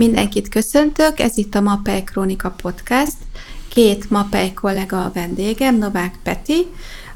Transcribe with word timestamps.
Mindenkit 0.00 0.48
köszöntök, 0.48 1.18
ez 1.18 1.36
itt 1.38 1.54
a 1.54 1.60
Mapei 1.60 2.04
Krónika 2.04 2.50
Podcast. 2.50 3.16
Két 3.68 4.10
Mapei 4.10 4.52
kollega 4.52 5.04
a 5.04 5.10
vendégem, 5.14 5.78
Novák 5.78 6.14
Peti, 6.22 6.66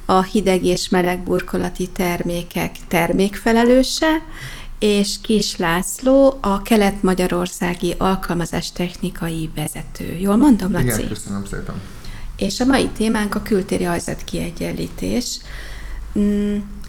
a 0.04 0.22
hideg 0.22 0.64
és 0.64 0.88
meleg 0.88 1.22
burkolati 1.22 1.88
termékek 1.88 2.76
termékfelelőse, 2.88 4.22
és 4.78 5.14
Kis 5.22 5.56
László, 5.56 6.38
a 6.40 6.62
kelet-magyarországi 6.62 7.94
alkalmazás 7.98 8.72
technikai 8.72 9.50
vezető. 9.54 10.16
Jól 10.18 10.36
mondom, 10.36 10.72
Laci? 10.72 10.84
Igen, 10.84 11.08
köszönöm 11.08 11.44
szépen. 11.44 11.80
És 12.36 12.60
a 12.60 12.64
mai 12.64 12.88
témánk 12.88 13.34
a 13.34 13.42
kültéri 13.42 13.86
kiegyenlítés. 14.24 15.38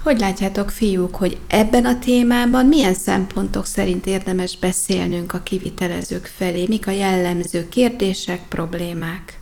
Hogy 0.05 0.19
látjátok, 0.19 0.69
fiúk, 0.69 1.15
hogy 1.15 1.37
ebben 1.47 1.85
a 1.85 1.99
témában 1.99 2.65
milyen 2.65 2.93
szempontok 2.93 3.65
szerint 3.65 4.05
érdemes 4.05 4.57
beszélnünk 4.57 5.33
a 5.33 5.39
kivitelezők 5.43 6.31
felé? 6.35 6.65
Mik 6.67 6.87
a 6.87 6.91
jellemző 6.91 7.67
kérdések, 7.69 8.41
problémák? 8.49 9.39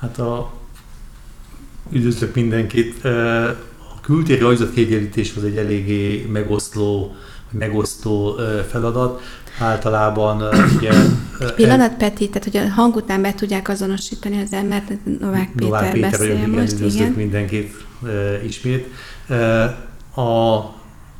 Hát 0.00 0.18
a 0.18 0.52
üdvözlök 1.90 2.34
mindenkit. 2.34 3.04
A 3.04 4.00
kültéri 4.02 4.70
kiegyenlítés 4.74 5.32
az 5.36 5.44
egy 5.44 5.56
eléggé 5.56 6.26
megoszló, 6.32 7.14
megosztó 7.50 8.36
feladat. 8.68 9.22
Általában 9.58 10.42
ugye... 10.76 10.92
Pillanat, 11.56 11.96
Peti, 11.96 12.28
tehát 12.28 12.44
hogy 12.44 12.56
a 12.56 12.68
hang 12.70 12.96
után 12.96 13.22
be 13.22 13.34
tudják 13.34 13.68
azonosítani 13.68 14.42
az 14.42 14.52
embert, 14.52 14.92
Novák 15.20 15.50
Péter, 15.52 15.68
Novák 15.68 15.92
Péter 15.92 16.10
beszél 16.10 16.36
vagyok, 16.36 16.60
most, 16.60 16.80
igen. 16.80 17.12
Mindenkit 17.12 17.74
ismét. 18.46 18.86
A 20.14 20.74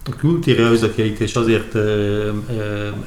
a 0.09 0.17
kültéri 0.17 0.63
rajzatkiegyenlítés 0.63 1.35
azért 1.35 1.75
e, 1.75 1.79
e, 1.79 2.33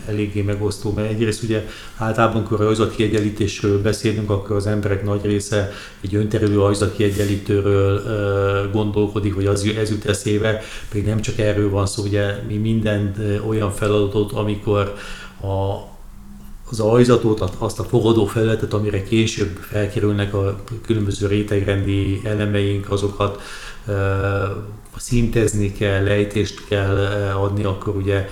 eléggé 0.08 0.42
megosztó, 0.42 0.94
mert 0.96 1.10
egyrészt 1.10 1.44
ugye 1.44 1.68
általában, 1.98 2.36
amikor 2.36 2.60
rajzatkiegyenlítésről 2.60 3.82
beszélünk, 3.82 4.30
akkor 4.30 4.56
az 4.56 4.68
emberek 4.68 5.04
nagy 5.04 5.26
része 5.26 5.72
egy 6.02 6.16
önterülő 6.16 6.56
rajzatkiegyenlítőről 6.56 7.98
e, 7.98 8.70
gondolkodik, 8.72 9.36
vagy 9.36 9.46
az 9.46 9.72
ez 9.78 9.90
jut 9.90 10.06
eszébe, 10.06 10.62
pedig 10.90 11.06
nem 11.06 11.22
csak 11.22 11.38
erről 11.38 11.70
van 11.70 11.86
szó, 11.86 12.04
ugye 12.04 12.36
mi 12.48 12.56
minden 12.56 13.16
olyan 13.48 13.72
feladatot, 13.72 14.32
amikor 14.32 14.94
a 15.42 15.88
az 16.72 16.80
ajzatot, 16.80 17.50
azt 17.58 17.80
a 17.80 17.84
fogadó 17.84 18.26
felületet, 18.26 18.74
amire 18.74 19.04
később 19.04 19.58
felkerülnek 19.62 20.34
a 20.34 20.64
különböző 20.86 21.28
rétegrendi 21.28 22.22
elemeink, 22.24 22.92
azokat 22.92 23.42
szintezni 24.98 25.72
kell, 25.72 26.04
lejtést 26.04 26.68
kell 26.68 26.98
adni, 27.36 27.64
akkor 27.64 27.96
ugye 27.96 28.28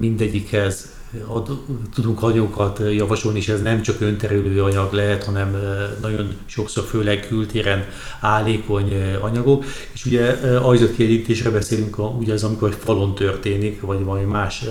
mindegyikhez 0.00 0.90
ad, 1.26 1.62
tudunk 1.94 2.22
anyagokat 2.22 2.80
javasolni, 2.92 3.38
és 3.38 3.48
ez 3.48 3.62
nem 3.62 3.82
csak 3.82 4.00
önterülő 4.00 4.62
anyag 4.62 4.92
lehet, 4.92 5.24
hanem 5.24 5.56
nagyon 6.00 6.36
sokszor 6.46 6.84
főleg 6.84 7.26
kültéren 7.28 7.84
állékony 8.20 8.92
anyagok. 9.20 9.64
És 9.92 10.04
ugye 10.04 10.30
ajzatkiegyenlítésre 10.62 11.50
beszélünk, 11.50 12.18
ugye 12.18 12.32
az, 12.32 12.44
amikor 12.44 12.76
falon 12.78 13.14
történik, 13.14 13.80
vagy 13.80 14.04
valami 14.04 14.24
más 14.24 14.64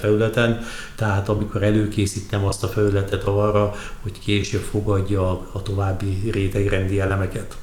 felületen, 0.00 0.60
tehát 0.96 1.28
amikor 1.28 1.62
előkészítem 1.62 2.44
azt 2.44 2.64
a 2.64 2.68
felületet 2.68 3.24
arra, 3.24 3.74
hogy 4.02 4.18
később 4.18 4.62
fogadja 4.70 5.30
a 5.52 5.62
további 5.62 6.30
rétegrendi 6.30 7.00
elemeket. 7.00 7.56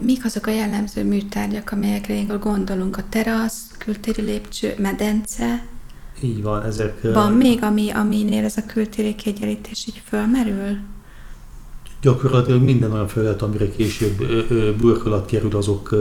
Mik 0.00 0.24
azok 0.24 0.46
a 0.46 0.50
jellemző 0.50 1.04
műtárgyak, 1.04 1.70
amelyekre 1.72 2.14
ilyenkor 2.14 2.38
gondolunk? 2.38 2.96
A 2.96 3.04
terasz, 3.08 3.70
kültéri 3.78 4.22
lépcső, 4.22 4.74
medence? 4.78 5.66
Így 6.20 6.42
van, 6.42 6.64
ezek... 6.64 7.02
Van 7.02 7.32
még, 7.32 7.62
ami, 7.62 7.90
aminél 7.90 8.44
ez 8.44 8.56
a 8.56 8.66
kültéri 8.66 9.14
kiegyenlítés 9.14 9.86
így 9.88 10.02
fölmerül? 10.08 10.76
Gyakorlatilag 12.00 12.62
minden 12.62 12.92
olyan 12.92 13.08
felület, 13.08 13.42
amire 13.42 13.70
később 13.70 14.26
burkolat 14.80 15.26
kerül, 15.26 15.56
azok, 15.56 15.94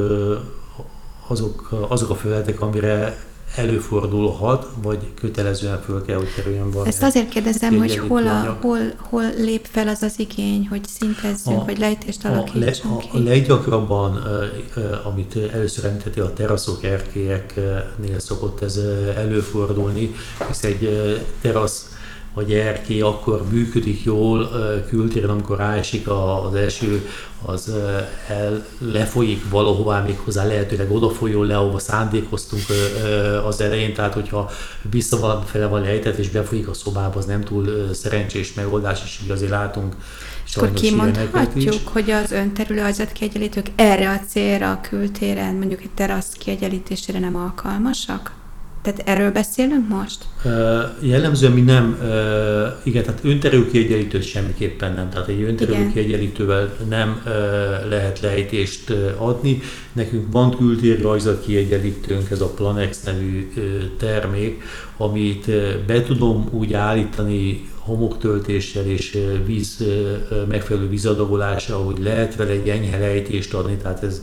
azok, 1.27 1.69
azok 1.89 2.09
a 2.09 2.15
felületek, 2.15 2.61
amire 2.61 3.17
előfordulhat, 3.55 4.67
vagy 4.81 4.99
kötelezően 5.19 5.81
föl 5.81 6.05
kell, 6.05 6.17
hogy 6.17 6.33
kerüljön 6.35 6.71
valami. 6.71 6.89
Ezt 6.89 7.03
azért 7.03 7.29
kérdezem, 7.29 7.77
hogy 7.77 7.97
hol, 7.97 8.27
a, 8.27 8.57
hol, 8.61 8.79
hol 8.97 9.23
lép 9.37 9.67
fel 9.71 9.87
az 9.87 10.01
az 10.01 10.13
igény, 10.17 10.67
hogy 10.67 10.81
szintezzünk, 10.87 11.61
a, 11.61 11.65
vagy 11.65 11.77
lejtést 11.77 12.25
alakítsunk 12.25 12.99
a, 12.99 13.05
le, 13.13 13.19
a, 13.19 13.21
a 13.21 13.23
leggyakrabban, 13.23 14.23
amit 15.03 15.35
először 15.53 15.85
említeti, 15.85 16.19
a 16.19 16.33
teraszok, 16.33 16.83
erkélyeknél 16.83 18.19
szokott 18.19 18.61
ez 18.61 18.79
előfordulni, 19.15 20.15
hisz 20.47 20.63
egy 20.63 21.11
terasz 21.41 21.94
vagy 22.35 22.53
erkély 22.53 23.01
akkor 23.01 23.43
működik 23.51 24.03
jól 24.03 24.49
kültéren, 24.89 25.29
amikor 25.29 25.57
ráesik 25.57 26.07
az 26.07 26.55
eső, 26.55 27.09
az 27.45 27.71
el, 28.27 28.65
lefolyik 28.79 29.49
valahová 29.49 30.01
még 30.01 30.17
hozzá, 30.17 30.45
lehetőleg 30.45 30.91
odafolyjon 30.91 31.45
le, 31.45 31.57
ahova 31.57 31.79
szándékoztunk 31.79 32.63
az 33.45 33.61
elején, 33.61 33.93
tehát 33.93 34.13
hogyha 34.13 34.49
visszafele 34.89 35.67
van 35.67 35.81
lejtett 35.81 36.17
és 36.17 36.29
befolyik 36.29 36.67
a 36.67 36.73
szobába, 36.73 37.19
az 37.19 37.25
nem 37.25 37.43
túl 37.43 37.93
szerencsés 37.93 38.53
megoldás, 38.53 39.01
és 39.03 39.19
így 39.23 39.31
azért 39.31 39.51
látunk 39.51 39.95
és 40.45 40.55
akkor 40.55 40.73
kimondhatjuk, 40.73 41.87
hogy 41.87 42.11
az 42.11 42.31
önterülő 42.31 42.91
kiegyenlítők 43.13 43.67
erre 43.75 44.09
a 44.09 44.19
célra 44.27 44.71
a 44.71 44.81
kültéren, 44.81 45.55
mondjuk 45.55 45.81
egy 45.81 45.89
terasz 45.95 46.31
kiegyenlítésére 46.31 47.19
nem 47.19 47.35
alkalmasak? 47.35 48.31
Tehát 48.85 49.01
erről 49.05 49.31
beszélünk 49.31 49.87
most? 49.87 50.25
Uh, 50.43 50.51
jellemzően 50.99 51.51
mi 51.51 51.61
nem, 51.61 51.97
igen, 52.83 53.03
tehát 53.03 53.19
önterő 53.23 53.69
kiegyenlítőt 53.69 54.23
semmiképpen 54.23 54.93
nem. 54.93 55.09
Tehát 55.09 55.27
egy 55.27 55.41
önterő 55.41 55.91
kiegyenlítővel 55.93 56.73
nem 56.89 57.21
lehet 57.89 58.19
lejtést 58.19 58.93
adni. 59.17 59.61
Nekünk 59.93 60.31
van 60.31 60.57
kültér 60.57 61.01
rajzat 61.01 61.45
kiegyenlítőnk, 61.45 62.31
ez 62.31 62.41
a 62.41 62.49
Planex 62.49 63.03
nevű 63.03 63.53
termék, 63.97 64.63
amit 64.97 65.45
be 65.85 66.01
tudom 66.01 66.49
úgy 66.51 66.73
állítani 66.73 67.69
homoktöltéssel 67.77 68.85
és 68.85 69.17
víz, 69.45 69.83
megfelelő 70.49 70.89
vízadagolása, 70.89 71.77
hogy 71.77 71.97
lehet 72.03 72.35
vele 72.35 72.51
egy 72.51 72.69
enyhe 72.69 72.97
lejtést 72.97 73.53
adni, 73.53 73.75
tehát 73.75 74.03
ez 74.03 74.21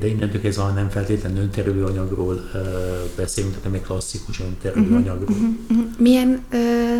de 0.00 0.06
innentől 0.06 0.40
kezdve 0.40 0.72
nem 0.72 0.88
feltétlenül 0.88 1.42
önterülő 1.42 1.84
anyagról 1.84 2.50
beszélünk, 3.16 3.52
tehát 3.52 3.64
nem 3.64 3.74
egy 3.74 3.86
klasszikus 3.86 4.40
önterülő 4.40 4.82
uh-huh, 4.82 4.96
anyagról. 4.96 5.28
Uh-huh, 5.28 5.54
uh-huh. 5.70 5.86
Milyen 5.98 6.44
ö, 6.50 6.56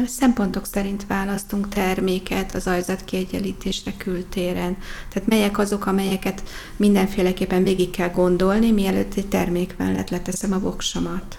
szempontok 0.06 0.66
szerint 0.66 1.06
választunk 1.06 1.68
terméket 1.68 2.54
az 2.54 2.66
ajzat 2.66 3.04
kiegyenlítésre 3.04 3.92
kültéren? 3.96 4.76
Tehát 5.12 5.28
melyek 5.28 5.58
azok, 5.58 5.86
amelyeket 5.86 6.42
mindenféleképpen 6.76 7.62
végig 7.62 7.90
kell 7.90 8.10
gondolni, 8.10 8.70
mielőtt 8.70 9.14
egy 9.14 9.28
termék 9.28 9.74
mellett 9.78 10.10
leteszem 10.10 10.52
a 10.52 10.58
voksomat? 10.58 11.38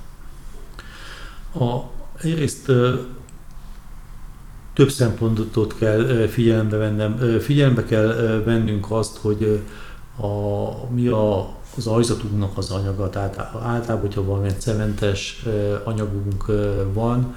A, 1.53 1.81
egyrészt 2.24 2.72
több 4.74 4.89
szempontot 4.89 5.78
kell 5.78 6.28
figyelembe 6.28 6.78
vennem. 6.78 7.39
Figyelembe 7.39 7.84
kell 7.84 8.41
vennünk 8.45 8.91
azt, 8.91 9.18
hogy 9.18 9.62
a, 10.22 10.92
mi 10.94 11.08
a, 11.08 11.56
az 11.78 11.88
ajzatunknak 11.88 12.58
az 12.58 12.72
anyaga, 12.72 13.10
tehát 13.10 13.38
általában, 13.64 14.00
hogyha 14.00 14.24
valamilyen 14.24 14.60
cementes 14.60 15.46
anyagunk 15.84 16.46
van, 16.94 17.36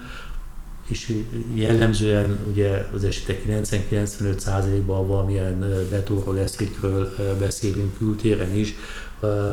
és 0.90 1.22
jellemzően 1.54 2.38
ugye 2.50 2.88
az 2.94 3.04
esetek 3.04 3.44
90-95%-ban 3.46 5.06
valamilyen 5.06 5.86
betonról, 5.90 6.38
esztrikről 6.38 7.08
beszélünk 7.38 7.96
kültéren 7.98 8.54
is, 8.54 8.74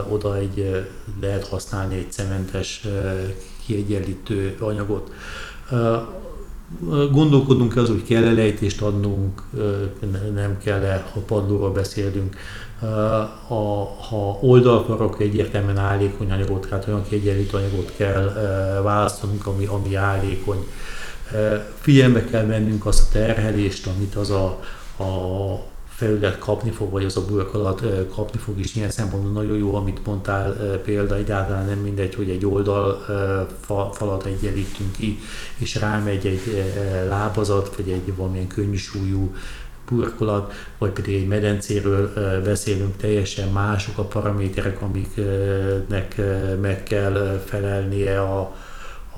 oda 0.09 0.38
egy 0.38 0.85
lehet 1.21 1.47
használni 1.47 1.95
egy 1.95 2.12
cementes 2.12 2.88
kiegyenlítő 3.65 4.56
anyagot. 4.59 5.12
Gondolkodunk 7.12 7.75
az, 7.75 7.88
hogy 7.88 8.03
kell-e 8.03 8.31
lejtést 8.31 8.81
adnunk, 8.81 9.44
nem 10.33 10.57
kell-e, 10.57 11.09
ha 11.13 11.19
padlóról 11.19 11.71
beszélünk, 11.71 12.35
a, 13.47 13.53
ha 14.09 14.38
oldalkarok 14.41 15.21
egyértelműen 15.21 15.77
állékony 15.77 16.31
anyagot, 16.31 16.68
tehát 16.69 16.88
olyan 16.88 17.03
kiegyenlítő 17.09 17.57
anyagot 17.57 17.94
kell 17.95 18.33
választanunk, 18.83 19.45
ami, 19.45 19.65
ami 19.65 19.95
állékony. 19.95 20.68
Figyelme 21.79 22.24
kell 22.24 22.45
vennünk 22.45 22.85
azt 22.85 23.01
a 23.01 23.12
terhelést, 23.12 23.88
amit 23.88 24.15
az 24.15 24.29
a, 24.29 24.45
a 25.03 25.59
felület 25.97 26.38
kapni 26.38 26.71
fog, 26.71 26.91
vagy 26.91 27.06
az 27.06 27.18
a 27.18 27.25
burkolat 27.25 27.83
kapni 28.15 28.39
fog, 28.39 28.59
és 28.59 28.75
ilyen 28.75 28.89
szempontból 28.89 29.31
nagyon 29.31 29.57
jó, 29.57 29.75
amit 29.75 30.06
mondtál 30.06 30.51
példa, 30.83 31.15
egyáltalán 31.15 31.65
nem 31.65 31.77
mindegy, 31.80 32.15
hogy 32.15 32.30
egy 32.30 32.45
oldal 32.45 33.06
falat 33.91 34.25
egyenlítünk 34.25 34.91
ki, 34.91 35.19
és 35.57 35.75
rámegy 35.75 36.25
egy 36.25 36.73
lábazat, 37.09 37.75
vagy 37.75 37.89
egy 37.89 38.15
valamilyen 38.15 38.47
könnyű 38.47 38.75
súlyú 38.75 39.35
burkolat, 39.89 40.53
vagy 40.77 40.91
pedig 40.91 41.15
egy 41.15 41.27
medencéről 41.27 42.13
beszélünk, 42.43 42.97
teljesen 42.97 43.49
mások 43.49 43.97
a 43.97 44.03
paraméterek, 44.03 44.81
amiknek 44.81 46.21
meg 46.61 46.83
kell 46.83 47.43
felelnie 47.45 48.21
a, 48.21 48.39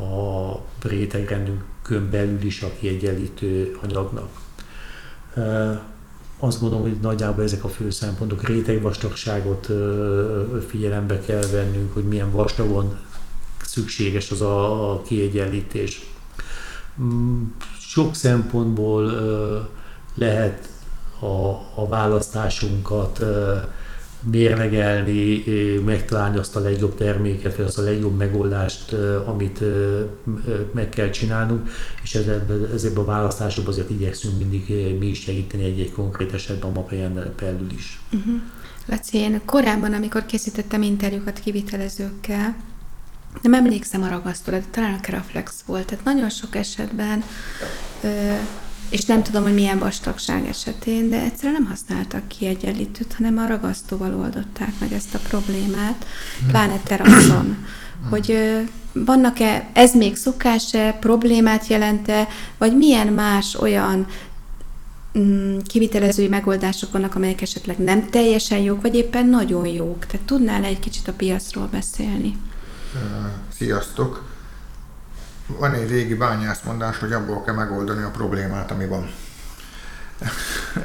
a 0.04 0.66
rétegrendünk 0.82 1.64
belül 2.12 2.42
is 2.42 2.62
a 2.62 2.72
kiegyenlítő 2.80 3.78
anyagnak. 3.84 4.30
Azt 6.40 6.60
gondolom, 6.60 6.84
hogy 6.84 6.98
nagyjából 7.02 7.44
ezek 7.44 7.64
a 7.64 7.68
fő 7.68 7.90
szempontok. 7.90 8.48
Rétegvastagságot 8.48 9.68
figyelembe 10.68 11.20
kell 11.20 11.46
vennünk, 11.52 11.94
hogy 11.94 12.04
milyen 12.04 12.32
vastagon 12.32 12.98
szükséges 13.66 14.32
az 14.32 14.42
a 14.42 15.02
kiegyenlítés. 15.06 16.12
Mm, 17.02 17.44
sok 17.80 18.16
szempontból 18.16 19.12
lehet 20.20 20.70
a, 21.20 21.26
a 21.82 21.88
választásunkat 21.90 23.24
mérlegelni, 24.22 25.44
megtalálni 25.86 26.38
azt 26.38 26.56
a 26.56 26.60
legjobb 26.60 26.96
terméket, 26.96 27.56
vagy 27.56 27.66
azt 27.66 27.78
a 27.78 27.82
legjobb 27.82 28.18
megoldást, 28.18 28.96
amit 29.26 29.64
meg 30.74 30.90
kell 30.90 31.10
csinálnunk, 31.10 31.70
és 32.04 32.16
ezekben 32.74 33.04
a 33.04 33.06
választásokban 33.06 33.74
azért 33.74 33.90
igyekszünk 33.90 34.38
mindig 34.38 34.98
mi 35.00 35.06
is 35.06 35.20
segíteni 35.20 35.64
egy-egy 35.64 35.92
konkrét 35.92 36.34
esetben 36.34 36.70
a 36.70 36.74
mapajen 36.74 37.34
belül 37.40 37.72
is. 37.76 38.00
Uh-huh. 38.12 38.42
Laci, 38.86 39.18
én 39.18 39.42
korábban, 39.46 39.94
amikor 39.94 40.26
készítettem 40.26 40.82
interjúkat 40.82 41.40
kivitelezőkkel, 41.40 42.56
nem 43.42 43.54
emlékszem 43.54 44.04
a 44.04 44.08
ragasztóra, 44.08 44.58
de 44.58 44.66
talán 44.72 44.94
a 44.94 45.00
Keraflex 45.00 45.64
volt. 45.66 45.86
Tehát 45.86 46.04
nagyon 46.04 46.30
sok 46.30 46.56
esetben 46.56 47.24
és 48.90 49.06
nem 49.06 49.24
tudom, 49.24 49.44
hogy 49.44 49.54
milyen 49.54 49.80
vastagság 49.80 50.48
esetén, 50.48 51.10
de 51.10 51.22
egyszerűen 51.22 51.62
nem 51.62 51.70
használtak 51.70 52.28
kiegyenlítőt, 52.28 53.14
hanem 53.14 53.38
a 53.38 53.48
ragasztóval 53.48 54.16
oldották 54.16 54.74
meg 54.80 54.94
ezt 54.94 55.16
a 55.16 55.20
problémát, 55.28 56.06
pláne 56.48 56.80
teraszon. 56.84 57.66
Hogy 58.10 58.38
vannak-e, 58.94 59.70
ez 59.74 59.96
még 59.96 60.16
szokás-e, 60.16 60.98
problémát 61.00 61.68
jelente, 61.68 62.28
vagy 62.58 62.78
milyen 62.78 63.08
más 63.08 63.56
olyan 63.56 64.08
mm, 65.20 65.58
kivitelezői 65.68 66.28
megoldások 66.28 66.92
vannak, 66.92 67.16
amelyek 67.16 67.42
esetleg 67.42 67.78
nem 67.78 68.10
teljesen 68.10 68.60
jók, 68.60 68.82
vagy 68.82 68.96
éppen 68.96 69.26
nagyon 69.26 69.66
jók. 69.66 70.06
Tehát 70.06 70.26
tudnál 70.26 70.64
egy 70.64 70.80
kicsit 70.80 71.08
a 71.08 71.14
piacról 71.14 71.68
beszélni? 71.72 72.38
Sziasztok! 73.58 74.39
Van 75.58 75.74
egy 75.74 75.90
régi 75.90 76.16
bányászmondás, 76.16 77.00
hogy 77.00 77.12
abból 77.12 77.44
kell 77.44 77.56
megoldani 77.56 78.04
a 78.04 78.10
problémát, 78.10 78.72
ami 78.72 78.86
van. 78.86 79.10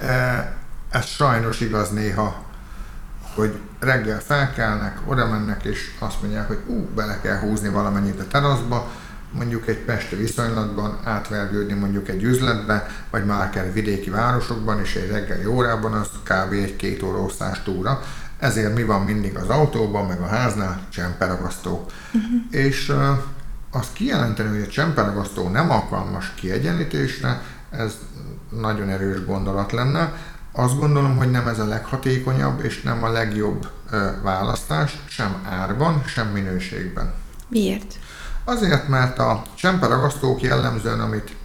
E, 0.02 0.56
ez 0.90 1.04
sajnos 1.04 1.60
igaz 1.60 1.90
néha, 1.90 2.44
hogy 3.34 3.58
reggel 3.80 4.20
felkelnek, 4.20 4.98
oda 5.06 5.26
mennek, 5.26 5.64
és 5.64 5.90
azt 5.98 6.22
mondják, 6.22 6.46
hogy 6.46 6.58
ú, 6.66 6.88
bele 6.94 7.20
kell 7.20 7.38
húzni 7.38 7.68
valamennyit 7.68 8.20
a 8.20 8.26
teraszba, 8.26 8.90
mondjuk 9.32 9.68
egy 9.68 9.78
pesti 9.78 10.16
viszonylatban 10.16 10.98
átvergődni 11.04 11.74
mondjuk 11.74 12.08
egy 12.08 12.22
üzletbe, 12.22 12.86
vagy 13.10 13.24
már 13.24 13.50
kell 13.50 13.64
vidéki 13.64 14.10
városokban, 14.10 14.80
és 14.80 14.94
egy 14.94 15.10
reggeli 15.10 15.46
órában 15.46 15.92
az 15.92 16.08
kb. 16.22 16.52
egy-két 16.52 17.02
óra 17.02 17.26
túra. 17.64 18.00
Ezért 18.38 18.74
mi 18.74 18.82
van 18.82 19.02
mindig 19.02 19.36
az 19.36 19.48
autóban, 19.48 20.06
meg 20.06 20.20
a 20.20 20.26
háznál? 20.26 20.80
Csemperagasztó. 20.88 21.86
Uh-huh. 22.12 22.40
És 22.50 22.92
azt 23.74 23.92
kijelenteni, 23.92 24.48
hogy 24.48 24.66
a 24.68 24.72
csemperagasztó 24.72 25.48
nem 25.48 25.70
alkalmas 25.70 26.32
kiegyenlítésre, 26.34 27.42
ez 27.70 27.98
nagyon 28.60 28.88
erős 28.88 29.24
gondolat 29.24 29.72
lenne. 29.72 30.12
Azt 30.52 30.78
gondolom, 30.78 31.16
hogy 31.16 31.30
nem 31.30 31.48
ez 31.48 31.58
a 31.58 31.64
leghatékonyabb 31.64 32.64
és 32.64 32.82
nem 32.82 33.04
a 33.04 33.10
legjobb 33.10 33.68
választás, 34.22 34.98
sem 35.08 35.36
árban, 35.48 36.02
sem 36.06 36.26
minőségben. 36.26 37.12
Miért? 37.48 37.94
Azért, 38.44 38.88
mert 38.88 39.18
a 39.18 39.42
csemperagasztók 39.54 40.42
jellemzően, 40.42 41.00
amit 41.00 41.36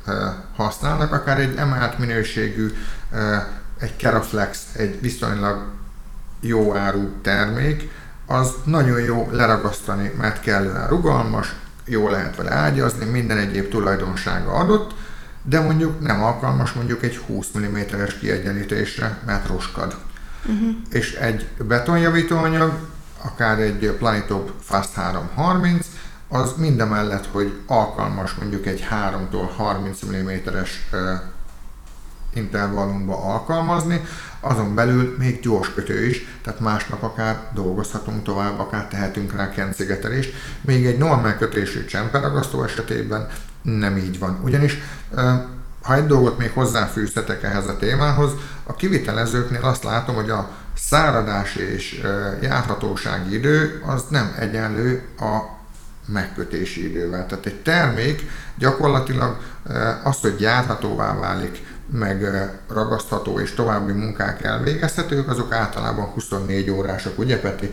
használnak, 0.56 1.12
akár 1.14 1.40
egy 1.40 1.56
emelt 1.56 1.98
minőségű, 1.98 2.74
egy 3.80 3.96
Keraflex, 3.96 4.66
egy 4.75 5.02
viszonylag 5.02 5.66
jó 6.40 6.75
áru 6.75 7.10
termék, 7.22 7.92
az 8.25 8.54
nagyon 8.64 9.00
jó 9.00 9.30
leragasztani, 9.32 10.14
mert 10.18 10.42
kellően 10.42 10.88
rugalmas, 10.88 11.56
jó 11.89 12.09
lehet 12.09 12.36
vele 12.36 12.51
ágyazni, 12.51 13.06
minden 13.06 13.38
egyéb 13.38 13.69
tulajdonsága 13.69 14.51
adott, 14.51 14.94
de 15.44 15.59
mondjuk 15.59 16.00
nem 16.00 16.24
alkalmas 16.24 16.71
mondjuk 16.71 17.03
egy 17.03 17.18
20 17.18 17.47
mm-es 17.57 18.18
kiegyenlítésre, 18.19 19.18
mert 19.25 19.47
roskad. 19.47 19.95
Uh-huh. 20.45 20.75
És 20.89 21.13
egy 21.13 21.47
betonjavítóanyag, 21.68 22.74
akár 23.24 23.59
egy 23.59 23.95
Planitop 23.97 24.51
Fast 24.62 24.94
330, 24.94 25.88
az 26.27 26.53
mindemellett, 26.57 27.25
hogy 27.31 27.59
alkalmas 27.68 28.33
mondjuk 28.33 28.65
egy 28.65 28.88
3-tól 28.91 29.50
30 29.56 30.00
mm-es 30.06 30.89
intervallumba 32.33 33.24
alkalmazni, 33.24 34.01
azon 34.39 34.75
belül 34.75 35.15
még 35.19 35.39
gyors 35.39 35.74
kötő 35.74 36.06
is, 36.06 36.39
tehát 36.44 36.59
másnap 36.59 37.03
akár 37.03 37.50
dolgozhatunk 37.53 38.24
tovább, 38.24 38.59
akár 38.59 38.88
tehetünk 38.88 39.36
rá 39.36 39.50
kencigetelést, 39.50 40.33
még 40.62 40.86
egy 40.86 40.97
normál 40.97 41.38
kötésű 41.38 41.86
csemperagasztó 41.86 42.63
esetében 42.63 43.27
nem 43.62 43.97
így 43.97 44.19
van. 44.19 44.39
Ugyanis 44.44 44.77
ha 45.81 45.95
egy 45.95 46.06
dolgot 46.06 46.38
még 46.38 46.51
hozzáfűztetek 46.51 47.44
ehhez 47.44 47.68
a 47.68 47.77
témához, 47.77 48.31
a 48.63 48.75
kivitelezőknél 48.75 49.62
azt 49.62 49.83
látom, 49.83 50.15
hogy 50.15 50.30
a 50.30 50.50
száradás 50.77 51.56
és 51.56 52.01
járhatósági 52.41 53.33
idő 53.33 53.83
az 53.86 54.03
nem 54.09 54.36
egyenlő 54.39 55.01
a 55.19 55.57
megkötési 56.06 56.89
idővel. 56.89 57.25
Tehát 57.25 57.45
egy 57.45 57.62
termék 57.62 58.30
gyakorlatilag 58.57 59.38
az, 60.03 60.19
hogy 60.21 60.36
gyárhatóvá 60.36 61.19
válik, 61.19 61.63
meg 61.91 62.24
ragasztható 62.74 63.39
és 63.39 63.53
további 63.53 63.91
munkák 63.91 64.44
elvégezhetők, 64.44 65.30
azok 65.30 65.53
általában 65.53 66.06
24 66.06 66.69
órásak, 66.69 67.19
ugye 67.19 67.39
Peti? 67.39 67.69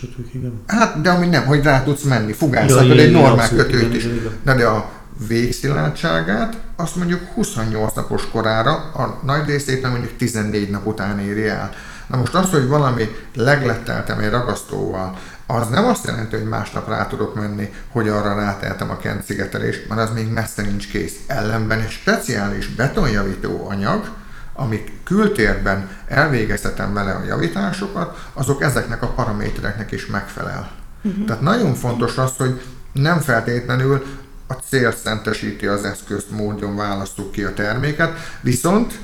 Kötők, 0.00 0.34
igen. 0.34 0.60
Hát, 0.66 1.00
de 1.00 1.10
ami 1.10 1.26
nem, 1.26 1.44
hogy 1.44 1.62
rá 1.62 1.82
tudsz 1.82 2.02
menni, 2.02 2.32
fugászhatod 2.32 2.98
egy 2.98 3.10
normál 3.12 3.48
kötőt 3.48 3.94
is. 3.94 4.06
Na 4.42 4.54
de 4.54 4.66
a 4.66 4.90
végszilárdságát, 5.28 6.56
azt 6.76 6.96
mondjuk 6.96 7.20
28 7.34 7.94
napos 7.94 8.28
korára, 8.30 8.72
a 8.74 9.20
nagy 9.24 9.46
részét 9.46 9.82
nem 9.82 9.90
mondjuk 9.90 10.16
14 10.16 10.70
nap 10.70 10.86
után 10.86 11.18
éri 11.18 11.46
el. 11.46 11.70
Na 12.06 12.16
most 12.16 12.34
az, 12.34 12.50
hogy 12.50 12.66
valami 12.66 13.16
legletteltem 13.34 14.18
egy 14.18 14.30
ragasztóval, 14.30 15.18
az 15.46 15.68
nem 15.68 15.84
azt 15.84 16.06
jelenti, 16.06 16.36
hogy 16.36 16.48
másnap 16.48 16.88
rá 16.88 17.06
tudok 17.06 17.34
menni, 17.34 17.72
hogy 17.88 18.08
arra 18.08 18.34
ráteltem 18.34 18.90
a 18.90 18.96
kent 18.96 19.24
szigetelést, 19.24 19.88
mert 19.88 20.00
az 20.00 20.10
még 20.14 20.28
messze 20.28 20.62
nincs 20.62 20.88
kész. 20.88 21.16
Ellenben 21.26 21.80
egy 21.80 21.90
speciális 21.90 22.68
betonjavító 22.68 23.68
anyag, 23.68 24.08
amik 24.52 24.92
kültérben 25.04 25.88
elvégeztetem 26.08 26.94
vele 26.94 27.12
a 27.12 27.24
javításokat, 27.24 28.28
azok 28.32 28.62
ezeknek 28.62 29.02
a 29.02 29.08
paramétereknek 29.08 29.92
is 29.92 30.06
megfelel. 30.06 30.70
Uh-huh. 31.02 31.24
Tehát 31.24 31.42
nagyon 31.42 31.74
fontos 31.74 32.18
az, 32.18 32.32
hogy 32.36 32.62
nem 32.92 33.20
feltétlenül 33.20 34.04
a 34.46 34.52
cél 34.52 34.92
szentesíti 34.92 35.66
az 35.66 35.84
eszközt, 35.84 36.30
módon 36.30 36.76
választjuk 36.76 37.32
ki 37.32 37.42
a 37.42 37.54
terméket, 37.54 38.18
viszont 38.40 38.98